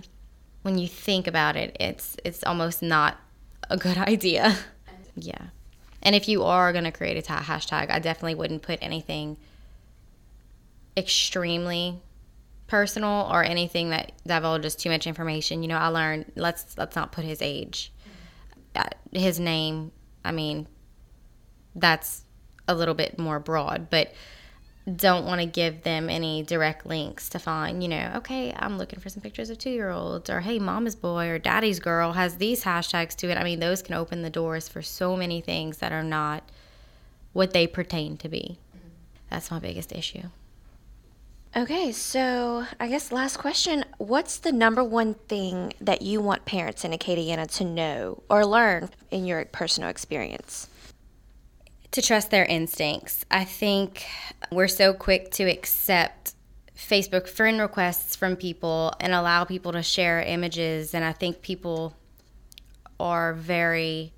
When 0.61 0.77
you 0.77 0.88
think 0.88 1.25
about 1.25 1.55
it, 1.55 1.75
it's 1.79 2.15
it's 2.23 2.43
almost 2.43 2.83
not 2.83 3.17
a 3.69 3.77
good 3.77 3.97
idea. 4.13 4.55
Yeah. 5.15 5.47
And 6.03 6.15
if 6.15 6.27
you 6.29 6.43
are 6.43 6.71
going 6.71 6.86
to 6.86 6.91
create 6.91 7.17
a 7.17 7.23
ta- 7.23 7.41
hashtag, 7.41 7.89
I 7.89 7.97
definitely 7.97 8.36
wouldn't 8.36 8.62
put 8.62 8.77
anything 8.83 9.38
extremely 10.95 11.99
personal 12.67 13.27
or 13.31 13.43
anything 13.43 13.89
that 13.89 14.12
divulges 14.27 14.75
too 14.75 14.91
much 14.91 15.07
information. 15.07 15.63
You 15.63 15.69
know, 15.69 15.77
I 15.77 15.88
learned 15.88 16.33
let's 16.36 16.77
let's 16.77 16.95
not 16.95 17.12
put 17.12 17.25
his 17.25 17.41
age, 17.41 17.91
Uh, 18.75 18.84
his 19.12 19.39
name. 19.39 19.91
I 20.23 20.32
mean, 20.32 20.67
that's 21.75 22.23
a 22.67 22.75
little 22.75 22.93
bit 22.93 23.17
more 23.17 23.39
broad, 23.39 23.89
but 23.89 24.13
don't 24.95 25.25
want 25.25 25.41
to 25.41 25.47
give 25.47 25.84
them 25.84 26.10
any 26.10 26.43
direct 26.43 26.86
links 26.86 27.27
to 27.30 27.39
find, 27.39 27.84
you 27.84 27.89
know, 27.89 28.13
okay, 28.15 28.53
I'm 28.58 28.77
looking 28.77 28.99
for 28.99 29.10
some 29.10 29.21
pictures 29.21 29.49
of 29.49 29.58
two 29.58 29.69
year 29.69 29.89
olds, 29.89 30.30
or 30.30 30.39
hey, 30.39 30.60
mama's 30.60 30.95
boy 30.95 31.27
or 31.27 31.39
daddy's 31.39 31.80
girl 31.80 32.13
has 32.13 32.38
these 32.38 32.63
hashtags 32.63 33.15
to 33.17 33.30
it. 33.30 33.38
I 33.38 33.43
mean, 33.43 33.60
those 33.60 33.82
can 33.82 33.95
open 33.95 34.21
the 34.21 34.30
doors 34.30 34.69
for 34.69 34.82
so 34.82 35.17
many 35.17 35.41
things 35.41 35.80
that 35.80 35.91
are 35.91 36.03
not 36.03 36.43
what 37.34 37.51
they 37.51 37.67
pertain 37.67 38.15
to 38.17 38.30
be. 38.30 38.60
Mm-hmm. 38.75 38.88
That's 39.30 39.51
my 39.51 39.60
biggest 39.60 39.91
issue. 39.91 40.30
Okay, 41.58 41.91
so 41.91 42.65
I 42.80 42.88
guess 42.88 43.12
last 43.12 43.38
question. 43.38 43.84
What's 43.98 44.38
the 44.38 44.52
number 44.52 44.84
one 44.84 45.15
thing 45.15 45.74
that 45.82 46.04
you 46.04 46.22
want 46.22 46.46
parents 46.46 46.86
in 46.86 46.91
Acadiana 46.91 47.50
to 47.58 47.65
know 47.65 48.22
or 48.30 48.46
learn 48.46 48.91
in 49.10 49.26
your 49.26 49.43
personal 49.46 49.89
experience? 49.89 50.70
to 51.91 52.02
trust 52.02 52.30
their 52.30 52.46
instincts. 52.46 53.26
I 53.32 53.43
think 53.43 54.06
we're 54.52 54.67
so 54.67 54.93
quick 54.93 55.32
to 55.32 55.46
accept 55.46 56.36
Facebook 56.78 57.28
friend 57.28 57.60
requests 57.60 58.15
from 58.15 58.36
people 58.36 58.93
and 59.00 59.13
allow 59.13 59.46
people 59.46 59.72
to 59.72 59.82
share 59.82 60.22
images. 60.22 60.93
And 60.93 61.04
I 61.04 61.12
think 61.12 61.41
people 61.41 61.96
are 63.00 63.34
very 63.34 64.13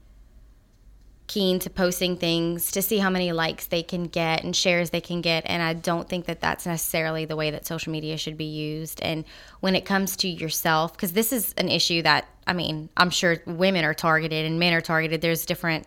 keen 1.30 1.60
to 1.60 1.70
posting 1.70 2.18
things 2.18 2.72
to 2.72 2.82
see 2.82 2.98
how 2.98 3.10
many 3.10 3.32
likes 3.32 3.68
they 3.68 3.84
can 3.84 4.06
get 4.06 4.44
and 4.44 4.56
shares 4.56 4.90
they 4.90 5.00
can 5.00 5.22
get. 5.22 5.44
And 5.46 5.62
I 5.62 5.74
don't 5.74 6.10
think 6.10 6.26
that 6.26 6.42
that's 6.42 6.66
necessarily 6.66 7.26
the 7.26 7.36
way 7.36 7.52
that 7.52 7.68
social 7.68 7.92
media 7.92 8.18
should 8.18 8.36
be 8.36 8.46
used. 8.46 9.00
And 9.02 9.24
when 9.60 9.76
it 9.76 9.86
comes 9.86 10.18
to 10.18 10.28
yourself, 10.28 10.94
because 10.94 11.14
this 11.14 11.32
is 11.32 11.54
an 11.54 11.70
issue 11.70 12.02
that, 12.02 12.26
I 12.48 12.54
mean, 12.54 12.90
I'm 12.98 13.12
sure 13.12 13.38
women 13.46 13.86
are 13.86 13.94
targeted 13.94 14.48
and 14.48 14.60
men 14.60 14.74
are 14.74 14.82
targeted. 14.82 15.22
There's 15.22 15.46
different 15.46 15.86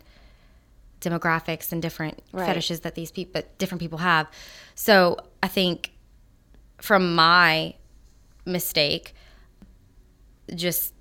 demographics 1.00 1.72
and 1.72 1.83
different 1.83 2.22
Right. 2.33 2.46
fetishes 2.46 2.81
that 2.81 2.94
these 2.94 3.11
people 3.11 3.33
but 3.33 3.59
different 3.59 3.81
people 3.81 3.98
have. 3.98 4.28
So 4.76 5.18
I 5.42 5.48
think 5.48 5.90
from 6.78 7.16
my 7.16 7.74
mistake, 8.46 9.16
just 10.55 10.94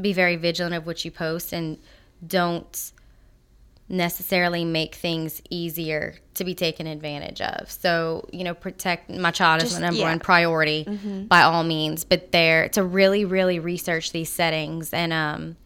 be 0.00 0.14
very 0.14 0.36
vigilant 0.36 0.74
of 0.74 0.86
what 0.86 1.04
you 1.04 1.10
post 1.10 1.52
and 1.52 1.76
don't 2.26 2.92
necessarily 3.88 4.64
make 4.64 4.94
things 4.96 5.40
easier 5.48 6.16
to 6.34 6.44
be 6.44 6.54
taken 6.54 6.86
advantage 6.86 7.40
of. 7.40 7.70
So, 7.70 8.28
you 8.32 8.42
know, 8.44 8.52
protect 8.54 9.08
my 9.10 9.30
child 9.30 9.62
is 9.62 9.68
Just- 9.70 9.76
the 9.76 9.80
number 9.86 10.00
yeah. 10.00 10.08
one 10.10 10.18
priority 10.18 10.84
by 11.28 11.42
all 11.42 11.62
means, 11.64 12.04
but 12.04 12.32
there 12.32 12.68
to 12.70 12.82
really 12.82 13.24
really 13.24 13.58
research 13.58 14.12
these 14.12 14.28
settings 14.30 14.92
and 14.92 15.12
um 15.12 15.56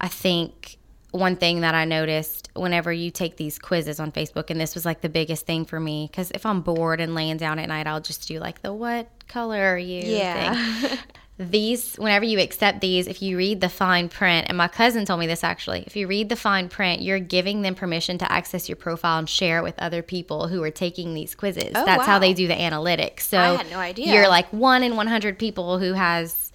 I 0.00 0.08
think 0.08 0.76
one 1.12 1.36
thing 1.36 1.60
that 1.60 1.74
I 1.76 1.84
noticed 1.84 2.50
whenever 2.54 2.92
you 2.92 3.10
take 3.12 3.36
these 3.36 3.56
quizzes 3.58 4.00
on 4.00 4.10
Facebook, 4.10 4.50
and 4.50 4.60
this 4.60 4.74
was 4.74 4.84
like 4.84 5.00
the 5.00 5.08
biggest 5.08 5.46
thing 5.46 5.64
for 5.64 5.78
me, 5.78 6.08
because 6.10 6.32
if 6.32 6.44
I'm 6.44 6.60
bored 6.60 7.00
and 7.00 7.14
laying 7.14 7.36
down 7.36 7.60
at 7.60 7.68
night, 7.68 7.86
I'll 7.86 8.00
just 8.00 8.26
do 8.26 8.40
like 8.40 8.62
the 8.62 8.72
what 8.72 9.08
color 9.28 9.56
are 9.60 9.78
you 9.78 10.02
Yeah. 10.02 10.96
these, 11.36 11.96
whenever 11.96 12.24
you 12.24 12.38
accept 12.38 12.80
these, 12.80 13.08
if 13.08 13.20
you 13.20 13.36
read 13.36 13.60
the 13.60 13.68
fine 13.68 14.08
print, 14.08 14.46
and 14.48 14.56
my 14.56 14.68
cousin 14.68 15.04
told 15.04 15.18
me 15.18 15.26
this 15.26 15.42
actually, 15.42 15.82
if 15.84 15.96
you 15.96 16.06
read 16.06 16.28
the 16.28 16.36
fine 16.36 16.68
print, 16.68 17.02
you're 17.02 17.18
giving 17.18 17.62
them 17.62 17.74
permission 17.74 18.18
to 18.18 18.30
access 18.30 18.68
your 18.68 18.76
profile 18.76 19.18
and 19.18 19.28
share 19.28 19.58
it 19.58 19.62
with 19.62 19.74
other 19.80 20.00
people 20.00 20.46
who 20.46 20.62
are 20.62 20.70
taking 20.70 21.12
these 21.12 21.34
quizzes. 21.34 21.72
Oh, 21.74 21.84
That's 21.84 22.06
how 22.06 22.20
they 22.20 22.34
do 22.34 22.46
the 22.46 22.54
analytics. 22.54 23.22
So 23.22 23.38
I 23.38 23.54
had 23.56 23.70
no 23.70 23.78
idea. 23.80 24.14
You're 24.14 24.28
like 24.28 24.46
one 24.52 24.84
in 24.84 24.94
100 24.94 25.36
people 25.38 25.78
who 25.80 25.92
has 25.94 26.52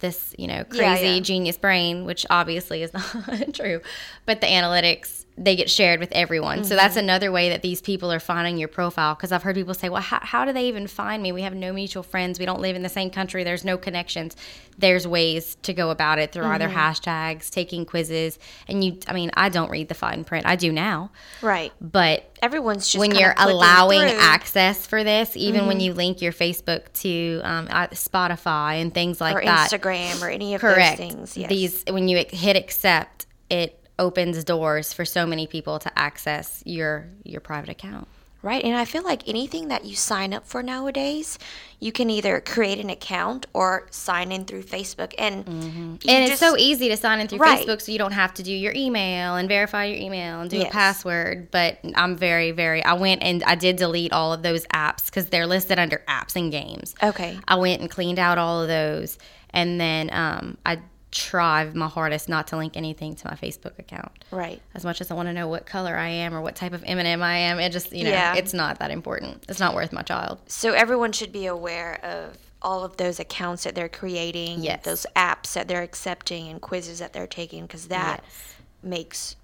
this, 0.00 0.34
you 0.36 0.46
know, 0.46 0.64
Yeah, 0.72 0.94
crazy 0.96 1.14
yeah. 1.14 1.20
genius 1.20 1.56
brain, 1.56 2.04
which 2.04 2.26
obviously 2.28 2.82
is 2.82 2.92
not 2.94 3.54
true. 3.54 3.80
But 4.26 4.42
the 4.42 4.46
analytics, 4.46 5.21
they 5.38 5.56
get 5.56 5.70
shared 5.70 5.98
with 5.98 6.12
everyone. 6.12 6.62
So 6.62 6.76
that's 6.76 6.96
another 6.96 7.32
way 7.32 7.48
that 7.48 7.62
these 7.62 7.80
people 7.80 8.12
are 8.12 8.20
finding 8.20 8.58
your 8.58 8.68
profile. 8.68 9.14
Because 9.14 9.32
I've 9.32 9.42
heard 9.42 9.56
people 9.56 9.72
say, 9.72 9.88
well, 9.88 10.02
how, 10.02 10.18
how 10.20 10.44
do 10.44 10.52
they 10.52 10.68
even 10.68 10.86
find 10.86 11.22
me? 11.22 11.32
We 11.32 11.42
have 11.42 11.54
no 11.54 11.72
mutual 11.72 12.02
friends. 12.02 12.38
We 12.38 12.44
don't 12.44 12.60
live 12.60 12.76
in 12.76 12.82
the 12.82 12.90
same 12.90 13.08
country. 13.08 13.42
There's 13.42 13.64
no 13.64 13.78
connections. 13.78 14.36
There's 14.76 15.06
ways 15.06 15.56
to 15.62 15.72
go 15.72 15.90
about 15.90 16.18
it 16.18 16.32
through 16.32 16.44
either 16.46 16.68
hashtags, 16.68 17.50
taking 17.50 17.86
quizzes. 17.86 18.38
And 18.68 18.84
you, 18.84 18.98
I 19.08 19.14
mean, 19.14 19.30
I 19.34 19.48
don't 19.48 19.70
read 19.70 19.88
the 19.88 19.94
fine 19.94 20.24
print. 20.24 20.44
I 20.46 20.56
do 20.56 20.70
now. 20.70 21.10
Right. 21.40 21.72
But 21.80 22.30
Everyone's 22.42 22.88
just 22.88 22.98
when 22.98 23.14
you're 23.14 23.34
allowing 23.38 24.00
through. 24.00 24.08
Mm-hmm. 24.10 24.20
access 24.20 24.86
for 24.86 25.04
this, 25.04 25.36
even 25.36 25.66
when 25.66 25.80
you 25.80 25.94
link 25.94 26.20
your 26.20 26.32
Facebook 26.32 26.92
to 26.94 27.40
um, 27.44 27.68
uh, 27.70 27.86
Spotify 27.88 28.82
and 28.82 28.92
things 28.92 29.20
like 29.20 29.36
or 29.36 29.44
that, 29.44 29.70
Instagram 29.70 30.20
or 30.22 30.28
any 30.28 30.54
of 30.54 30.60
correct. 30.60 30.98
those 30.98 31.08
things. 31.08 31.36
Yes. 31.36 31.48
These 31.48 31.84
when 31.88 32.08
you 32.08 32.24
hit 32.28 32.56
accept, 32.56 33.26
it 33.48 33.81
opens 34.02 34.42
doors 34.44 34.92
for 34.92 35.04
so 35.04 35.24
many 35.26 35.46
people 35.46 35.78
to 35.78 35.90
access 35.98 36.62
your 36.66 37.06
your 37.24 37.40
private 37.40 37.70
account. 37.70 38.08
Right. 38.44 38.64
And 38.64 38.76
I 38.76 38.84
feel 38.86 39.04
like 39.04 39.28
anything 39.28 39.68
that 39.68 39.84
you 39.84 39.94
sign 39.94 40.34
up 40.34 40.44
for 40.48 40.64
nowadays, 40.64 41.38
you 41.78 41.92
can 41.92 42.10
either 42.10 42.40
create 42.40 42.80
an 42.80 42.90
account 42.90 43.46
or 43.52 43.86
sign 43.92 44.32
in 44.32 44.46
through 44.46 44.64
Facebook. 44.64 45.14
And, 45.16 45.46
and 45.46 46.00
it's 46.04 46.40
so 46.40 46.56
easy 46.56 46.88
to 46.88 46.96
sign 46.96 47.20
in 47.20 47.28
through 47.28 47.38
Right. 47.38 47.64
Facebook, 47.64 47.80
so 47.80 47.92
you 47.92 47.98
don't 47.98 48.10
have 48.24 48.34
to 48.34 48.42
do 48.42 48.50
your 48.52 48.72
email 48.74 49.36
and 49.36 49.48
verify 49.48 49.84
your 49.84 49.98
email 49.98 50.40
and 50.40 50.50
do 50.50 50.56
Yes. 50.56 50.70
a 50.70 50.72
password. 50.72 51.52
But 51.52 51.78
I'm 51.94 52.16
very, 52.16 52.50
very. 52.50 52.84
I 52.84 52.94
went 52.94 53.22
and 53.22 53.44
I 53.44 53.54
did 53.54 53.76
delete 53.76 54.12
all 54.12 54.32
of 54.32 54.42
those 54.42 54.66
apps 54.74 55.04
because 55.06 55.26
they're 55.26 55.46
listed 55.46 55.78
under 55.78 56.02
apps 56.08 56.34
and 56.34 56.50
games. 56.50 56.96
Okay. 57.00 57.38
I 57.46 57.54
went 57.54 57.80
and 57.80 57.88
cleaned 57.88 58.18
out 58.18 58.38
all 58.38 58.60
of 58.62 58.66
those, 58.66 59.18
and 59.50 59.80
then 59.80 60.10
um, 60.12 60.56
I 60.66 60.80
tried 61.12 61.74
my 61.76 61.86
hardest 61.88 62.28
not 62.28 62.48
to 62.48 62.56
link 62.56 62.76
anything 62.76 63.14
to 63.14 63.28
my 63.28 63.34
Facebook 63.36 63.78
account. 63.78 64.10
Right. 64.30 64.60
As 64.74 64.84
much 64.84 65.00
as 65.00 65.10
I 65.10 65.14
want 65.14 65.28
to 65.28 65.32
know 65.32 65.46
what 65.46 65.66
color 65.66 65.96
I 65.96 66.08
am 66.08 66.34
or 66.34 66.40
what 66.40 66.56
type 66.56 66.72
of 66.72 66.82
M&M 66.84 67.22
I 67.22 67.36
am, 67.36 67.60
it 67.60 67.70
just 67.70 67.92
you 67.92 68.04
know 68.04 68.10
Yeah. 68.10 68.34
it's 68.34 68.52
not 68.54 68.78
that 68.80 68.90
important. 68.90 69.44
It's 69.48 69.60
not 69.60 69.74
worth 69.74 69.92
my 69.92 70.02
child. 70.02 70.40
So 70.46 70.72
everyone 70.72 71.12
should 71.12 71.30
be 71.32 71.46
aware 71.46 72.00
of 72.04 72.38
all 72.62 72.82
of 72.84 72.96
those 72.96 73.20
accounts 73.20 73.64
that 73.64 73.74
they're 73.74 73.88
creating, 73.88 74.62
Yes. 74.62 74.84
those 74.84 75.06
apps 75.14 75.52
that 75.52 75.68
they're 75.68 75.82
accepting, 75.82 76.48
and 76.48 76.60
quizzes 76.60 76.98
that 77.00 77.12
they're 77.12 77.26
taking, 77.26 77.62
because 77.66 77.88
that 77.88 78.22
Yes. 78.24 78.54
makes 78.82 79.36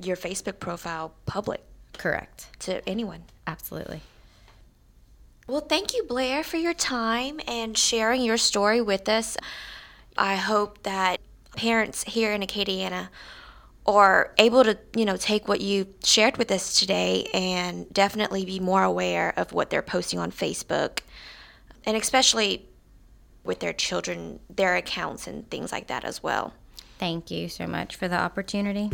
your 0.00 0.16
Facebook 0.16 0.60
profile 0.60 1.12
public 1.26 1.62
Correct. 1.96 2.46
to 2.60 2.86
anyone. 2.88 3.24
Absolutely. 3.46 4.02
Well, 5.46 5.62
thank 5.62 5.94
you, 5.94 6.04
Blair, 6.04 6.44
for 6.44 6.58
your 6.58 6.74
time 6.74 7.40
and 7.48 7.76
sharing 7.76 8.20
your 8.22 8.36
story 8.36 8.82
with 8.82 9.08
us. 9.08 9.36
I 10.18 10.36
hope 10.36 10.82
that 10.82 11.20
parents 11.56 12.04
here 12.04 12.32
in 12.32 12.42
Acadiana 12.42 13.08
are 13.86 14.34
able 14.36 14.64
to, 14.64 14.76
you 14.94 15.04
know, 15.04 15.16
take 15.16 15.48
what 15.48 15.60
you 15.60 15.86
shared 16.04 16.36
with 16.36 16.50
us 16.50 16.78
today 16.78 17.26
and 17.32 17.90
definitely 17.92 18.44
be 18.44 18.60
more 18.60 18.82
aware 18.82 19.32
of 19.36 19.52
what 19.52 19.70
they're 19.70 19.80
posting 19.80 20.18
on 20.18 20.30
Facebook 20.30 21.00
and 21.86 21.96
especially 21.96 22.66
with 23.44 23.60
their 23.60 23.72
children, 23.72 24.40
their 24.50 24.76
accounts 24.76 25.26
and 25.26 25.48
things 25.50 25.72
like 25.72 25.86
that 25.86 26.04
as 26.04 26.22
well. 26.22 26.52
Thank 26.98 27.30
you 27.30 27.48
so 27.48 27.66
much 27.66 27.96
for 27.96 28.08
the 28.08 28.18
opportunity. 28.18 28.90